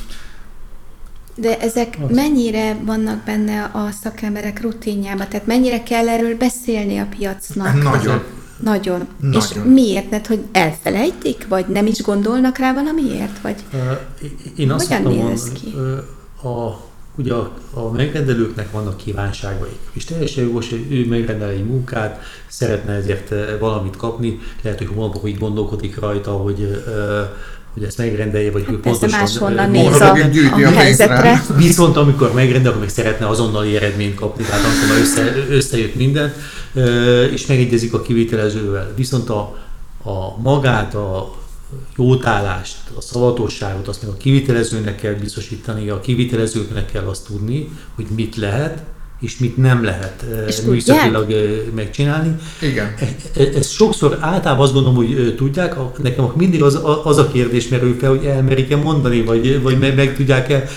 de 1.34 1.58
ezek 1.58 1.98
mennyire 2.08 2.76
vannak 2.84 3.24
benne 3.24 3.70
a 3.72 3.88
szakemberek 4.02 4.60
rutinjában? 4.60 5.28
Tehát 5.28 5.46
mennyire 5.46 5.82
kell 5.82 6.08
erről 6.08 6.36
beszélni 6.36 6.98
a 6.98 7.06
piacnak? 7.18 7.82
Nagyon. 7.82 8.22
Nagyon. 8.62 9.06
Nagyon. 9.20 9.40
És 9.40 9.48
miért? 9.64 10.10
Mert 10.10 10.26
hogy 10.26 10.40
elfelejtik, 10.52 11.46
vagy 11.48 11.66
nem 11.66 11.86
is 11.86 12.02
gondolnak 12.02 12.58
rá 12.58 12.74
valamiért? 12.74 13.40
Vagy 13.40 13.56
én 14.56 14.70
azt 14.70 14.92
Hogyan 14.92 15.12
néz 15.12 15.52
ki? 15.52 15.74
A 16.48 16.90
ugye 17.16 17.34
a, 17.34 17.50
a 17.74 17.90
megrendelőknek 17.90 18.70
vannak 18.70 18.96
kívánságaik, 18.96 19.78
és 19.92 20.04
teljesen 20.04 20.44
jogos, 20.44 20.70
hogy 20.70 20.86
ő 20.90 21.06
megrendel 21.06 21.48
egy 21.48 21.64
munkát, 21.64 22.22
szeretne 22.48 22.92
ezért 22.92 23.34
valamit 23.60 23.96
kapni, 23.96 24.38
lehet, 24.62 24.78
hogy 24.78 24.88
hónapok 24.94 25.28
így 25.28 25.38
gondolkodik 25.38 26.00
rajta, 26.00 26.30
hogy 26.30 26.82
hogy 27.74 27.82
ezt 27.82 27.98
megrendelje, 27.98 28.50
vagy 28.50 28.64
hát 28.64 28.74
pontosan... 28.74 29.20
máshonnan 29.20 29.70
néz 29.70 30.00
a, 30.00 30.12
a, 30.12 30.64
a 30.64 30.70
helyzetre. 30.70 31.42
Viszont 31.56 31.96
amikor 31.96 32.32
megrendel, 32.32 32.68
akkor 32.70 32.80
meg 32.80 32.90
szeretne 32.90 33.26
azonnali 33.28 33.76
eredményt 33.76 34.14
kapni, 34.14 34.44
tehát 34.44 34.64
amikor 34.64 35.00
össze, 35.00 35.46
összejött 35.50 35.94
minden, 35.94 36.34
és 37.32 37.46
megegyezik 37.46 37.94
a 37.94 38.02
kivitelezővel. 38.02 38.92
Viszont 38.96 39.28
a, 39.28 39.58
a 40.02 40.40
magát, 40.42 40.94
a 40.94 41.34
jótállást, 41.96 42.76
a 42.96 43.00
szavatosságot, 43.00 43.88
azt 43.88 44.02
meg 44.02 44.10
a 44.10 44.16
kivitelezőnek 44.16 44.96
kell 44.96 45.12
biztosítani, 45.12 45.88
a 45.88 46.00
kivitelezőknek 46.00 46.92
kell 46.92 47.04
azt 47.04 47.26
tudni, 47.26 47.68
hogy 47.94 48.06
mit 48.14 48.36
lehet, 48.36 48.82
és 49.20 49.38
mit 49.38 49.56
nem 49.56 49.84
lehet 49.84 50.24
műszakilag 50.66 51.34
megcsinálni. 51.74 52.36
Igen. 52.60 52.94
E, 52.98 53.08
e, 53.36 53.48
ezt 53.54 53.72
sokszor 53.72 54.18
általában 54.20 54.64
azt 54.64 54.72
gondolom, 54.72 54.96
hogy 54.96 55.34
tudják, 55.36 55.74
nekem 56.02 56.32
mindig 56.34 56.62
az, 56.62 56.80
az 57.04 57.18
a 57.18 57.28
kérdés 57.28 57.68
merül 57.68 57.96
fel, 57.98 58.10
hogy 58.10 58.24
elmerik-e 58.24 58.76
mondani, 58.76 59.22
vagy, 59.22 59.62
vagy 59.62 59.78
meg, 59.78 59.94
meg 59.94 60.16
tudják-e 60.16 60.68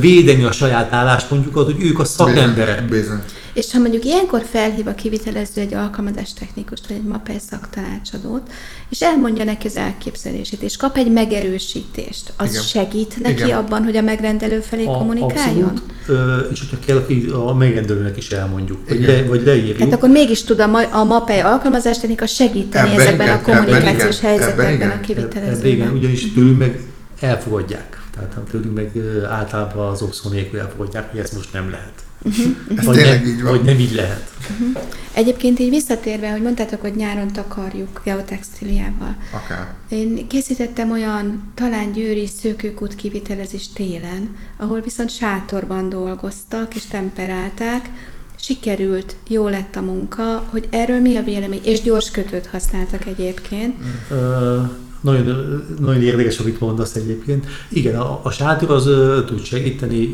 védeni 0.00 0.44
a 0.44 0.52
saját 0.52 0.92
álláspontjukat, 0.92 1.64
hogy 1.64 1.82
ők 1.82 1.98
a 1.98 2.04
szakemberek. 2.04 2.84
Bizony. 2.84 3.22
És 3.54 3.72
ha 3.72 3.78
mondjuk 3.78 4.04
ilyenkor 4.04 4.42
felhív 4.50 4.86
a 4.86 4.94
kivitelező 4.94 5.60
egy 5.60 5.74
alkalmazás 5.74 6.32
technikust, 6.32 6.86
vagy 6.86 6.96
egy 6.96 7.04
MAPEI 7.04 7.36
szaktanácsadót, 7.50 8.42
és 8.88 9.00
elmondja 9.00 9.44
neki 9.44 9.66
az 9.66 9.76
elképzelését, 9.76 10.62
és 10.62 10.76
kap 10.76 10.96
egy 10.96 11.12
megerősítést, 11.12 12.32
az 12.36 12.50
Igen. 12.50 12.62
segít 12.62 13.22
neki 13.22 13.42
Igen. 13.42 13.58
abban, 13.58 13.84
hogy 13.84 13.96
a 13.96 14.02
megrendelő 14.02 14.60
felé 14.60 14.84
a, 14.84 14.90
kommunikáljon? 14.90 15.82
Abszolút, 16.08 16.50
és 16.52 16.60
hogyha 16.60 16.76
kell, 16.86 17.30
a 17.32 17.54
megrendelőnek 17.54 18.16
is 18.16 18.30
elmondjuk, 18.30 18.88
vagy, 18.88 19.00
le, 19.00 19.22
vagy 19.22 19.42
leírjuk. 19.44 19.78
Hát 19.78 19.92
akkor 19.92 20.08
mégis 20.08 20.42
tud 20.42 20.60
a, 20.60 20.88
a 20.90 21.04
MAPEI 21.04 21.40
alkalmazás 21.40 21.98
technika 21.98 22.26
segíteni 22.26 22.88
ebben, 22.88 23.00
ezekben 23.00 23.26
igen, 23.26 23.38
a 23.38 23.42
kommunikációs 23.42 24.18
ebben, 24.18 24.30
helyzetekben 24.30 24.66
ebben, 24.66 24.90
a 24.90 25.00
kivitelezőben. 25.00 25.70
Igen, 25.70 25.92
ugyanis 25.92 26.32
tőlünk 26.32 26.58
meg 26.58 26.80
elfogadják. 27.20 28.02
Tehát 28.14 28.38
tőlünk 28.50 28.74
meg 28.74 28.92
általában 29.28 29.88
az 29.88 30.02
okszó 30.02 30.30
nélkül 30.30 30.60
elfogadják, 30.60 31.10
hogy 31.10 31.20
ezt 31.20 31.34
most 31.34 31.52
nem 31.52 31.70
lehet. 31.70 31.92
Uh-huh. 32.22 32.84
vagy, 32.84 32.96
nem, 32.96 33.26
így 33.26 33.42
van. 33.42 33.50
vagy 33.50 33.62
nem 33.62 33.78
így 33.78 33.94
lehet. 33.94 34.30
Uh-huh. 34.50 34.82
Egyébként 35.12 35.58
így 35.58 35.70
visszatérve, 35.70 36.30
hogy 36.30 36.42
mondtátok, 36.42 36.80
hogy 36.80 36.94
nyáron 36.94 37.32
takarjuk 37.32 38.00
geotextiliával. 38.04 39.16
Akár. 39.32 39.74
Én 39.88 40.26
készítettem 40.28 40.90
olyan 40.90 41.52
talán 41.54 41.92
győri 41.92 42.26
szőkőkút 42.26 42.94
kivitelezés 42.94 43.72
télen, 43.72 44.36
ahol 44.56 44.80
viszont 44.80 45.10
sátorban 45.10 45.88
dolgoztak 45.88 46.74
és 46.74 46.86
temperálták, 46.86 47.90
sikerült, 48.38 49.16
jó 49.28 49.48
lett 49.48 49.76
a 49.76 49.80
munka, 49.80 50.44
hogy 50.50 50.68
erről 50.70 51.00
mi 51.00 51.16
a 51.16 51.22
vélemény, 51.22 51.60
és 51.64 51.82
gyors 51.82 52.10
kötőt 52.10 52.46
használtak 52.46 53.06
egyébként. 53.06 53.74
Uh, 54.10 54.70
nagyon, 55.04 55.64
nagyon 55.80 56.02
érdekes, 56.02 56.38
amit 56.38 56.60
mondasz 56.60 56.94
egyébként. 56.94 57.46
Igen, 57.68 57.96
a, 57.96 58.20
a 58.22 58.30
sátor 58.30 58.70
az 58.70 58.84
tud 59.26 59.44
segíteni, 59.44 60.06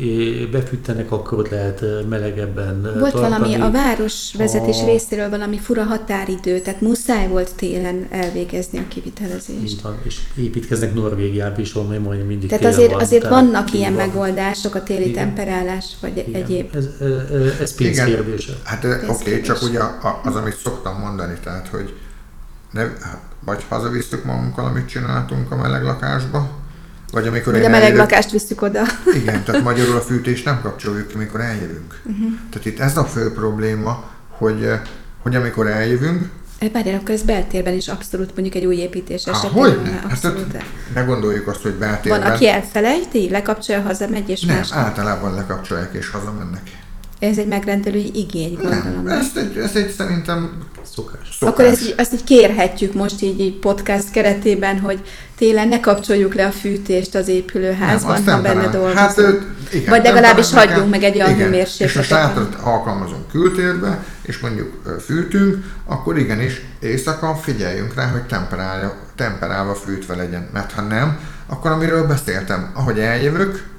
befűtenek, 0.51 1.11
akkor 1.11 1.37
ott 1.37 1.49
lehet 1.49 1.85
melegebben 2.09 2.81
Volt 2.81 3.13
tartani. 3.13 3.29
valami 3.29 3.53
a 3.53 3.71
városvezetés 3.71 4.81
a... 4.81 4.85
részéről 4.85 5.29
valami 5.29 5.57
fura 5.57 5.83
határidő, 5.83 6.59
tehát 6.59 6.81
muszáj 6.81 7.27
volt 7.27 7.55
télen 7.55 8.07
elvégezni 8.09 8.77
a 8.77 8.87
kivitelezést. 8.87 9.63
Így 9.63 9.79
van, 9.81 9.97
és 10.03 10.19
építkeznek 10.35 10.93
Norvégiában 10.93 11.59
is, 11.59 11.73
ahol 11.73 11.99
majdnem 11.99 12.27
mindig 12.27 12.49
Tehát 12.49 12.65
azért, 12.65 12.91
van, 12.91 13.01
azért 13.01 13.21
tehát 13.21 13.43
vannak 13.43 13.73
ilyen 13.73 13.93
van. 13.93 14.07
megoldások, 14.07 14.75
a 14.75 14.83
téli 14.83 15.09
Igen. 15.09 15.13
temperálás, 15.13 15.85
vagy 16.01 16.23
Igen. 16.27 16.41
egyéb. 16.41 16.75
Ez, 16.75 16.85
ez, 16.99 17.59
ez 17.59 17.75
pénzkérdése. 17.75 18.53
Hát 18.63 18.83
oké, 18.83 19.29
okay, 19.29 19.41
csak 19.41 19.61
ugye 19.61 19.79
az, 20.23 20.35
amit 20.35 20.57
szoktam 20.63 20.99
mondani, 20.99 21.37
tehát, 21.43 21.67
hogy 21.67 21.93
ne, 22.71 22.83
vagy 23.45 23.65
hazavisztük 23.69 24.23
magunkkal, 24.23 24.65
amit 24.65 24.87
csináltunk 24.87 25.51
a 25.51 25.55
meleg 25.55 25.83
lakásba, 25.83 26.49
vagy 27.11 27.27
amikor 27.27 27.53
vagy 27.53 27.65
a 27.65 27.69
meleg 27.69 27.83
eljövök, 27.83 28.09
lakást 28.09 28.31
visszük 28.31 28.61
oda. 28.61 28.81
Igen, 29.13 29.43
tehát 29.43 29.63
magyarul 29.63 29.95
a 29.95 30.01
fűtést 30.01 30.45
nem 30.45 30.61
kapcsoljuk 30.61 31.07
ki, 31.07 31.15
amikor 31.15 31.41
eljövünk. 31.41 32.01
Uh-huh. 32.03 32.31
Tehát 32.49 32.65
itt 32.65 32.79
ez 32.79 32.97
a 32.97 33.05
fő 33.05 33.33
probléma, 33.33 34.03
hogy, 34.29 34.69
hogy 35.21 35.35
amikor 35.35 35.67
eljövünk, 35.67 36.29
Várjál, 36.73 36.99
akkor 36.99 37.09
ez 37.09 37.21
beltérben 37.21 37.73
is 37.73 37.87
abszolút 37.87 38.31
mondjuk 38.33 38.55
egy 38.55 38.65
új 38.65 38.75
építés 38.75 39.25
esetén. 39.25 39.49
Hogy 39.49 39.81
ne? 39.83 40.01
Abszolút. 40.09 40.53
Hát, 40.53 40.65
ne 40.93 41.01
gondoljuk 41.01 41.47
azt, 41.47 41.61
hogy 41.61 41.73
beltérben. 41.73 42.21
Van, 42.21 42.31
aki 42.31 42.47
elfelejti, 42.47 43.29
lekapcsolja, 43.29 43.81
hazamegy 43.81 44.29
és 44.29 44.41
Nem, 44.41 44.55
más. 44.55 44.71
általában 44.71 45.33
lekapcsolják 45.33 45.93
és 45.93 46.09
hazamennek. 46.09 46.61
Ez 47.21 47.37
egy 47.37 47.47
megrendelői 47.47 48.11
igény, 48.13 48.53
gondolom. 48.53 49.03
Nem, 49.03 49.17
ez 49.17 49.27
egy, 49.35 49.57
ez 49.57 49.75
egy 49.75 49.89
szerintem 49.89 50.51
szokás. 50.83 51.37
szokás. 51.39 51.53
Akkor 51.53 51.65
ezt, 51.65 51.93
ezt 51.97 52.13
így 52.13 52.23
kérhetjük 52.23 52.93
most 52.93 53.21
így 53.21 53.41
egy 53.41 53.59
podcast 53.59 54.11
keretében, 54.11 54.79
hogy 54.79 55.01
télen 55.37 55.67
ne 55.67 55.79
kapcsoljuk 55.79 56.33
le 56.35 56.45
a 56.45 56.51
fűtést 56.51 57.15
az 57.15 57.27
épülőházban, 57.27 58.21
nem, 58.23 58.35
ha 58.35 58.41
benne 58.41 58.67
dolgozunk. 58.67 58.97
Hát, 58.97 59.17
igen, 59.73 59.89
Vagy 59.89 60.03
legalábbis 60.03 60.51
hagyjunk 60.51 60.89
meg 60.89 61.03
egy 61.03 61.15
olyan 61.15 61.35
hőmérsékletet. 61.35 62.03
És 62.03 62.11
a 62.11 62.15
sátrat 62.15 62.55
alkalmazunk 62.55 63.27
kültérbe, 63.31 64.03
és 64.21 64.39
mondjuk 64.39 64.99
fűtünk, 65.05 65.65
akkor 65.85 66.17
igenis 66.17 66.61
éjszaka 66.79 67.35
figyeljünk 67.35 67.93
rá, 67.95 68.07
hogy 68.07 68.23
temperálja, 68.23 68.95
temperálva 69.15 69.73
fűtve 69.73 70.15
legyen. 70.15 70.49
Mert 70.53 70.71
ha 70.71 70.81
nem, 70.81 71.19
akkor 71.47 71.71
amiről 71.71 72.07
beszéltem, 72.07 72.71
ahogy 72.73 72.99
eljövök, 72.99 73.70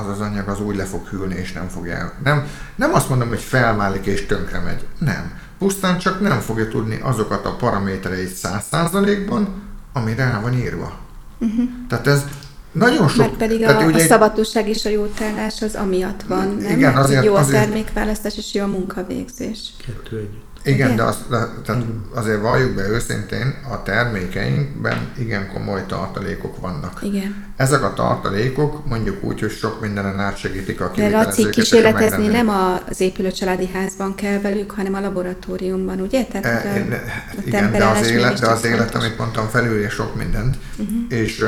az 0.00 0.08
az 0.08 0.20
anyag 0.20 0.48
az 0.48 0.60
úgy 0.60 0.76
le 0.76 0.84
fog 0.84 1.06
hűlni, 1.06 1.34
és 1.34 1.52
nem 1.52 1.68
fog 1.68 1.88
el. 1.88 2.12
Nem, 2.24 2.46
nem 2.76 2.94
azt 2.94 3.08
mondom, 3.08 3.28
hogy 3.28 3.40
felmálik 3.40 4.06
és 4.06 4.26
tönkre 4.26 4.58
megy. 4.58 4.86
Nem. 4.98 5.32
Pusztán 5.58 5.98
csak 5.98 6.20
nem 6.20 6.38
fogja 6.38 6.68
tudni 6.68 6.98
azokat 7.02 7.46
a 7.46 7.56
paramétereit 7.56 8.34
száz 8.34 8.64
százalékban, 8.70 9.62
ami 9.92 10.14
rá 10.14 10.40
van 10.40 10.54
írva. 10.54 10.98
Uh-huh. 11.38 11.64
Tehát 11.88 12.06
ez 12.06 12.24
nagyon 12.72 13.08
sok... 13.08 13.18
Mert 13.18 13.36
pedig 13.36 13.62
a, 13.64 13.84
ugye, 13.84 14.04
a 14.04 14.06
szabadúság 14.06 14.68
és 14.68 14.84
a 14.84 14.88
jótállás 14.88 15.62
az 15.62 15.74
amiatt 15.74 16.22
van, 16.22 16.56
nem? 16.60 16.76
Igen, 16.76 16.96
azért, 16.96 17.24
jó 17.24 17.34
a 17.34 17.38
azért, 17.38 17.62
termékválasztás 17.64 18.36
és 18.36 18.54
jó 18.54 18.62
a 18.62 18.66
munkavégzés. 18.66 19.58
Kettő 19.86 20.16
együtt. 20.16 20.49
Igen, 20.64 20.96
de, 20.96 21.02
az, 21.02 21.16
de 21.30 21.48
tehát 21.64 21.82
azért 22.14 22.40
valljuk 22.40 22.74
be 22.74 22.88
őszintén, 22.88 23.54
a 23.70 23.82
termékeinkben 23.82 25.12
igen 25.18 25.52
komoly 25.52 25.84
tartalékok 25.86 26.60
vannak. 26.60 27.00
Igen. 27.02 27.44
Ezek 27.56 27.82
a 27.82 27.92
tartalékok 27.92 28.86
mondjuk 28.86 29.24
úgy, 29.24 29.40
hogy 29.40 29.50
sok 29.50 29.80
mindenen 29.80 30.18
átsegítik 30.20 30.80
a 30.80 30.92
De 30.96 31.08
Laci, 31.08 31.50
kísérletezni 31.50 32.26
nem 32.26 32.48
az 32.48 33.00
épülő 33.00 33.30
családi 33.30 33.68
házban 33.72 34.14
kell 34.14 34.40
velük, 34.40 34.70
hanem 34.70 34.94
a 34.94 35.00
laboratóriumban, 35.00 36.00
ugye? 36.00 36.24
Tehát 36.24 36.64
e, 36.64 36.70
a, 36.70 36.94
a 37.38 37.42
igen, 37.44 37.72
de 37.72 37.84
az 37.84 38.10
élet, 38.10 38.40
de 38.40 38.46
az 38.46 38.64
élet, 38.64 38.94
amit 38.94 39.18
mondtam, 39.18 39.48
felülje 39.48 39.88
sok 39.88 40.16
mindent, 40.16 40.56
uh-huh. 40.78 40.96
és 41.08 41.44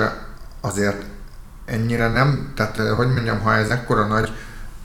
azért 0.61 1.05
ennyire 1.65 2.09
nem, 2.09 2.53
tehát 2.57 2.77
hogy 2.77 3.07
mondjam, 3.07 3.41
ha 3.41 3.55
ez 3.55 3.69
ekkora 3.69 4.07
nagy 4.07 4.33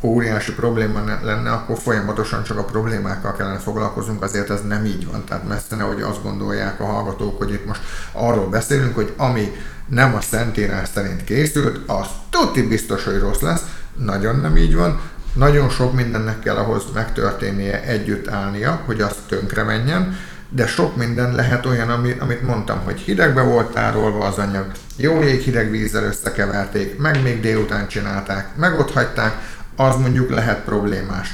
óriási 0.02 0.54
probléma 0.54 1.04
lenne, 1.24 1.52
akkor 1.52 1.78
folyamatosan 1.78 2.44
csak 2.44 2.58
a 2.58 2.64
problémákkal 2.64 3.34
kellene 3.36 3.58
foglalkozunk, 3.58 4.24
azért 4.24 4.50
ez 4.50 4.62
nem 4.68 4.86
így 4.86 5.08
van. 5.12 5.24
Tehát 5.26 5.48
messze 5.48 5.76
nehogy 5.76 6.02
azt 6.02 6.24
gondolják 6.24 6.80
a 6.80 6.86
hallgatók, 6.86 7.38
hogy 7.38 7.52
itt 7.54 7.66
most 7.66 7.82
arról 8.12 8.50
beszélünk, 8.50 8.96
hogy 8.96 9.14
ami 9.18 9.52
nem 9.88 10.16
a 10.16 10.22
Szentírás 10.22 10.90
szerint 10.94 11.24
készült, 11.24 11.80
az 11.90 12.08
tuti 12.30 12.62
biztos, 12.62 13.04
hogy 13.04 13.20
rossz 13.20 13.40
lesz. 13.40 13.62
Nagyon 13.96 14.40
nem 14.40 14.58
így 14.58 14.76
van. 14.76 15.00
Nagyon 15.34 15.70
sok 15.70 15.94
mindennek 15.94 16.40
kell 16.40 16.56
ahhoz 16.56 16.84
megtörténnie, 16.94 17.84
együtt 17.84 18.28
állnia, 18.28 18.82
hogy 18.86 19.02
az 19.02 19.16
tönkre 19.28 19.64
menjen, 19.64 20.18
de 20.50 20.68
sok 20.68 20.96
minden 20.96 21.36
lehet 21.36 21.66
olyan, 21.66 21.90
amit 22.20 22.42
mondtam, 22.42 22.80
hogy 22.84 23.00
hidegbe 23.00 23.42
volt 23.42 23.72
tárolva 23.72 24.26
az 24.26 24.38
anyag, 24.38 24.72
jó 24.96 25.20
hideg 25.20 25.72
vízzel 25.72 26.04
összekeverték, 26.04 26.98
meg 26.98 27.22
még 27.22 27.42
délután 27.42 27.88
csinálták, 27.88 28.56
meg 28.56 28.80
ott 28.80 28.94
hagyták, 28.94 29.57
az 29.78 29.96
mondjuk 29.96 30.30
lehet 30.30 30.64
problémás. 30.64 31.30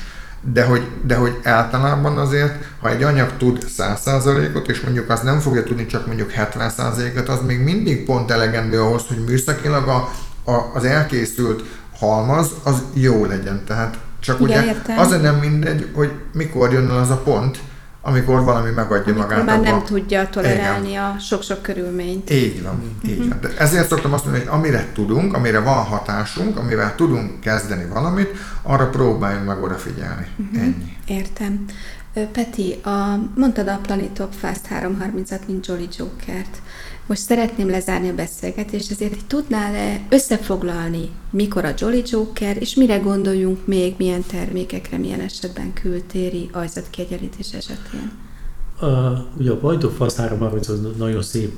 De 0.54 0.64
hogy, 0.64 0.88
de 1.06 1.16
hogy 1.16 1.40
általában 1.44 2.18
azért, 2.18 2.66
ha 2.80 2.90
egy 2.90 3.04
anyag 3.04 3.32
tud 3.38 3.66
100%-ot, 3.78 4.70
és 4.70 4.82
mondjuk 4.82 5.10
az 5.10 5.22
nem 5.22 5.40
fogja 5.40 5.64
tudni 5.64 5.86
csak 5.86 6.06
mondjuk 6.08 6.32
70%-ot, 6.38 7.30
az 7.30 7.40
még 7.46 7.60
mindig 7.60 8.06
pont 8.06 8.32
elegendő 8.32 8.82
ahhoz, 8.82 9.04
hogy 9.08 9.24
műszakilag 9.28 9.88
a, 9.88 10.10
a, 10.52 10.72
az 10.74 10.84
elkészült 10.84 11.64
halmaz 12.00 12.52
az 12.64 12.82
jó 12.94 13.26
legyen. 13.26 13.64
Tehát 13.68 13.98
csak 14.20 14.40
Igen, 14.40 14.60
ugye 14.60 14.66
értem. 14.66 14.98
az 14.98 15.10
nem 15.22 15.36
mindegy, 15.36 15.90
hogy 15.94 16.12
mikor 16.34 16.74
jön 16.74 16.88
az 16.88 17.10
a 17.10 17.18
pont, 17.18 17.60
amikor 18.06 18.44
valami 18.44 18.70
megadja 18.70 19.14
amikor 19.14 19.30
magát. 19.30 19.46
már 19.46 19.58
abba. 19.58 19.70
nem 19.70 19.84
tudja 19.84 20.30
tolerálni 20.30 20.90
Igen. 20.90 21.04
a 21.04 21.20
sok-sok 21.20 21.62
körülményt. 21.62 22.30
Így 22.30 22.64
van, 22.64 22.74
uh-huh. 22.74 23.12
így 23.12 23.30
van. 23.30 23.40
De 23.42 23.50
ezért 23.58 23.88
szoktam 23.88 24.14
azt 24.14 24.24
mondani, 24.24 24.46
hogy 24.46 24.54
amire 24.60 24.88
tudunk, 24.94 25.34
amire 25.34 25.60
van 25.60 25.84
hatásunk, 25.84 26.58
amivel 26.58 26.96
tudunk 26.96 27.40
kezdeni 27.40 27.86
valamit, 27.86 28.30
arra 28.62 28.90
próbáljunk 28.90 29.46
meg 29.46 29.64
odafigyelni. 29.64 30.28
Uh-huh. 30.38 30.62
Ennyi. 30.62 30.98
Értem. 31.08 31.66
Peti, 32.32 32.80
a, 32.84 33.20
mondtad 33.36 33.68
a 33.68 33.80
Planetop 33.82 34.34
Fast 34.34 34.68
330-at, 34.70 35.46
mint 35.48 35.68
Jolly 35.68 35.88
Jokert. 35.98 36.62
Most 37.06 37.22
szeretném 37.22 37.70
lezárni 37.70 38.10
a 38.10 38.16
beszélgetést, 38.16 38.92
ezért 38.92 39.26
tudnál-e 39.26 40.02
összefoglalni, 40.10 41.10
mikor 41.30 41.66
a 41.66 41.74
Jolly 41.78 42.04
Joker, 42.06 42.58
és 42.60 42.76
mire 42.76 42.98
gondoljunk 42.98 43.68
még, 43.68 43.94
milyen 43.98 44.24
termékekre, 44.24 44.98
milyen 44.98 45.20
esetben 45.20 45.74
kültéri 45.74 46.50
ajzatkiegyenlítés 46.52 47.54
esetén? 47.54 48.12
Uh, 48.82 49.38
ugye 49.38 49.52
a 49.52 49.78
330 50.00 50.68
az 50.68 50.80
nagyon 50.98 51.22
szép 51.22 51.54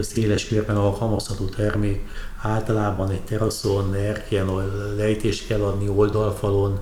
széles 0.00 0.48
körben 0.48 0.76
alkalmazható 0.76 1.44
termék, 1.44 2.00
általában 2.42 3.10
egy 3.10 3.22
teraszon, 3.22 3.94
erkélyen 3.94 4.48
lejtést 4.96 5.46
kell 5.46 5.60
adni 5.60 5.88
oldalfalon, 5.88 6.80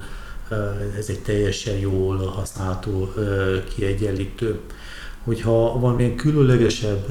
ez 0.99 1.09
egy 1.09 1.21
teljesen 1.21 1.77
jól 1.77 2.17
használható 2.17 3.13
kiegyenlítő. 3.75 4.61
Hogyha 5.25 5.79
valamilyen 5.81 6.17
különlegesebb 6.17 7.07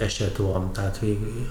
eset 0.00 0.36
van, 0.36 0.72
tehát 0.72 1.00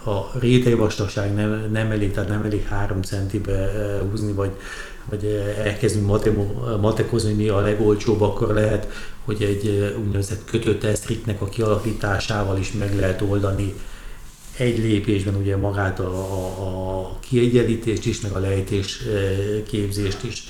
a 0.05 0.39
rétegvastagság 0.39 1.33
nem, 1.33 1.69
nem 1.71 1.91
elég, 1.91 2.11
tehát 2.11 2.29
nem 2.29 2.43
elég 2.43 2.65
3 2.67 3.01
centibe 3.01 3.71
húzni, 4.09 4.31
vagy, 4.31 4.51
vagy 5.09 5.25
elkezdünk 5.63 6.05
matekozni 6.81 7.47
a 7.47 7.59
legolcsóbb, 7.59 8.21
akkor 8.21 8.53
lehet, 8.53 8.87
hogy 9.25 9.43
egy 9.43 9.95
úgynevezett 10.05 10.45
kötött 10.45 10.83
esztriknek 10.83 11.41
a 11.41 11.45
kialakításával 11.49 12.57
is 12.57 12.71
meg 12.71 12.95
lehet 12.95 13.21
oldani 13.21 13.73
egy 14.57 14.77
lépésben 14.77 15.35
ugye 15.35 15.57
magát 15.57 15.99
a, 15.99 16.13
a, 16.13 16.99
a 16.99 17.19
kiegyenlítést 17.19 18.05
is, 18.05 18.21
meg 18.21 18.31
a 18.31 18.39
lejtés 18.39 18.99
képzést 19.67 20.23
is. 20.23 20.43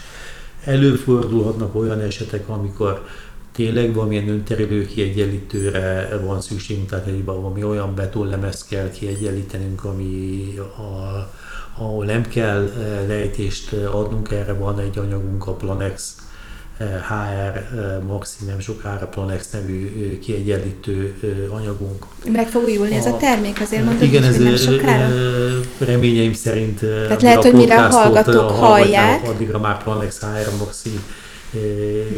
Előfordulhatnak 0.63 1.75
olyan 1.75 1.99
esetek, 1.99 2.49
amikor 2.49 3.05
tényleg 3.53 3.93
valamilyen 3.93 4.29
önterelő 4.29 4.85
kiegyenlítőre 4.85 6.09
van 6.23 6.41
szükségünk, 6.41 6.89
tehát 6.89 7.07
egy 7.07 7.25
valami 7.25 7.63
olyan 7.63 7.95
betonlemez 7.95 8.65
kell 8.65 8.89
kiegyenlítenünk, 8.89 9.83
ami 9.83 10.43
a, 10.57 11.29
ahol 11.77 12.05
nem 12.05 12.27
kell 12.27 12.71
lejtést 13.07 13.73
adnunk, 13.73 14.31
erre 14.31 14.53
van 14.53 14.79
egy 14.79 14.97
anyagunk, 14.97 15.47
a 15.47 15.51
Planex 15.51 16.15
HR 16.79 17.63
Maxi 18.07 18.45
nem 18.45 18.59
sokára 18.59 19.07
Planex 19.07 19.49
nevű 19.51 20.19
kiegyenlítő 20.19 21.15
anyagunk. 21.49 22.05
Meg 22.31 22.47
fog 22.47 22.63
újulni 22.63 22.93
a, 22.93 22.97
ez 22.97 23.05
a 23.05 23.17
termék, 23.17 23.61
azért 23.61 23.83
mondod, 23.83 24.03
igen, 24.03 24.23
ez 24.23 24.37
nem 24.37 24.55
sokára? 24.55 25.09
reményeim 25.77 26.33
szerint 26.33 26.79
Tehát 26.79 27.21
lehet, 27.21 27.43
hogy 27.43 27.53
mire 27.53 27.85
a 27.85 27.89
hallgatók 27.89 28.49
hallják. 28.49 29.27
Addigra 29.27 29.59
már 29.59 29.83
Planex 29.83 30.19
HR 30.19 30.57
Maxi. 30.59 30.99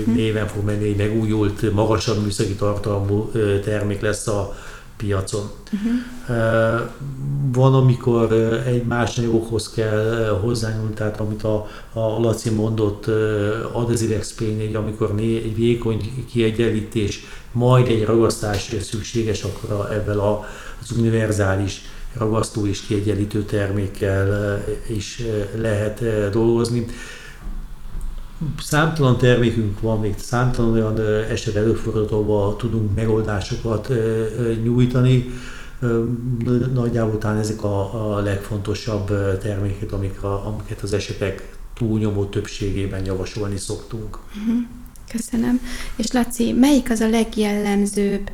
Néven 0.06 0.48
fog 0.48 0.66
menni, 0.66 0.88
egy 0.88 0.96
megújult, 0.96 1.74
magasabb 1.74 2.24
műszaki 2.24 2.54
tartalmú 2.54 3.32
termék 3.64 4.02
lesz 4.02 4.28
a 4.28 4.56
piacon. 4.98 5.50
Uh-huh. 5.74 6.90
Van, 7.52 7.74
amikor 7.74 8.32
egy 8.66 8.84
más 8.84 9.18
anyagokhoz 9.18 9.70
kell 9.70 10.40
hozzányúlni, 10.42 10.94
tehát 10.94 11.20
amit 11.20 11.44
a, 11.44 11.68
a 11.94 12.20
Laci 12.20 12.50
mondott, 12.50 13.08
adhesive 13.72 14.16
explain, 14.16 14.76
amikor 14.76 15.14
egy 15.18 15.56
vékony 15.56 16.26
kiegyenlítés, 16.32 17.24
majd 17.52 17.88
egy 17.88 18.06
ragasztás 18.06 18.76
szükséges, 18.82 19.44
akkor 19.44 19.92
ebben 19.92 20.18
az 20.18 20.98
univerzális 20.98 21.82
ragasztó 22.18 22.68
és 22.68 22.82
kiegyenlítő 22.82 23.44
termékkel 23.44 24.60
is 24.88 25.22
lehet 25.56 26.04
dolgozni 26.32 26.86
számtalan 28.60 29.18
termékünk 29.18 29.80
van, 29.82 30.00
még 30.00 30.14
számtalan 30.18 30.74
olyan 30.74 31.00
eset 31.30 31.56
előfordult, 31.56 32.12
ahol 32.12 32.56
tudunk 32.56 32.96
megoldásokat 32.96 33.94
nyújtani. 34.64 35.30
Nagyjából 36.74 37.18
talán 37.18 37.38
ezek 37.38 37.64
a, 37.64 38.20
legfontosabb 38.24 39.08
termékek, 39.40 39.92
amiket 40.22 40.82
az 40.82 40.94
esetek 40.94 41.58
túlnyomó 41.74 42.26
többségében 42.26 43.06
javasolni 43.06 43.58
szoktunk. 43.58 44.18
Mhm. 44.46 44.58
Köszönöm. 45.12 45.60
És 45.96 46.12
Laci, 46.12 46.52
melyik 46.52 46.92
az 46.92 47.00
a 47.00 47.10
legjellemzőbb 47.10 48.30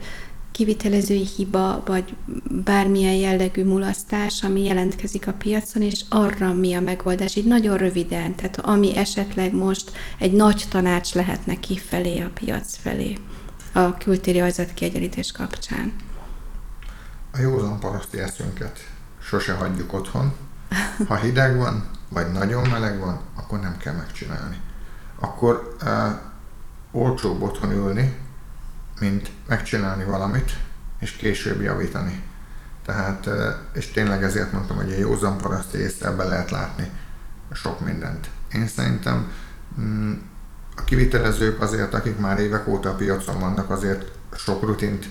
kivitelezői 0.51 1.25
hiba, 1.35 1.83
vagy 1.85 2.15
bármilyen 2.63 3.13
jellegű 3.13 3.63
mulasztás, 3.63 4.43
ami 4.43 4.63
jelentkezik 4.63 5.27
a 5.27 5.33
piacon, 5.33 5.81
és 5.81 6.05
arra 6.09 6.53
mi 6.53 6.73
a 6.73 6.81
megoldás, 6.81 7.35
így 7.35 7.45
nagyon 7.45 7.77
röviden, 7.77 8.35
tehát 8.35 8.59
ami 8.59 8.97
esetleg 8.97 9.53
most 9.53 9.91
egy 10.17 10.31
nagy 10.31 10.65
tanács 10.69 11.13
lehetne 11.13 11.59
kifelé 11.59 12.19
a 12.19 12.29
piac 12.33 12.77
felé 12.77 13.17
a 13.71 13.97
kültéri 13.97 14.43
kiegyenlítés 14.73 15.31
kapcsán. 15.31 15.93
A 17.33 17.39
józan 17.39 17.79
paraszti 17.79 18.19
eszünket 18.19 18.79
sose 19.21 19.53
hagyjuk 19.53 19.93
otthon. 19.93 20.33
Ha 21.07 21.15
hideg 21.15 21.57
van, 21.57 21.89
vagy 22.09 22.31
nagyon 22.31 22.69
meleg 22.69 22.99
van, 22.99 23.19
akkor 23.35 23.59
nem 23.59 23.77
kell 23.77 23.93
megcsinálni. 23.93 24.59
Akkor 25.19 25.75
uh, 25.81 25.89
olcsóbb 26.91 27.41
otthon 27.41 27.71
ülni, 27.71 28.17
mint 29.01 29.31
megcsinálni 29.47 30.03
valamit, 30.03 30.51
és 30.99 31.11
később 31.11 31.61
javítani. 31.61 32.23
Tehát, 32.85 33.29
és 33.73 33.91
tényleg 33.91 34.23
ezért 34.23 34.51
mondtam, 34.51 34.75
hogy 34.75 34.91
egy 34.91 34.99
józan 34.99 35.37
paraszti 35.37 35.77
észre 35.77 36.07
ebben 36.07 36.27
lehet 36.27 36.51
látni 36.51 36.91
sok 37.53 37.85
mindent. 37.85 38.29
Én 38.53 38.67
szerintem 38.67 39.31
mm, 39.81 40.13
a 40.75 40.83
kivitelezők 40.83 41.61
azért, 41.61 41.93
akik 41.93 42.17
már 42.17 42.39
évek 42.39 42.67
óta 42.67 42.89
a 42.89 42.95
piacon 42.95 43.39
vannak, 43.39 43.69
azért 43.69 44.05
sok 44.35 44.61
rutint 44.61 45.05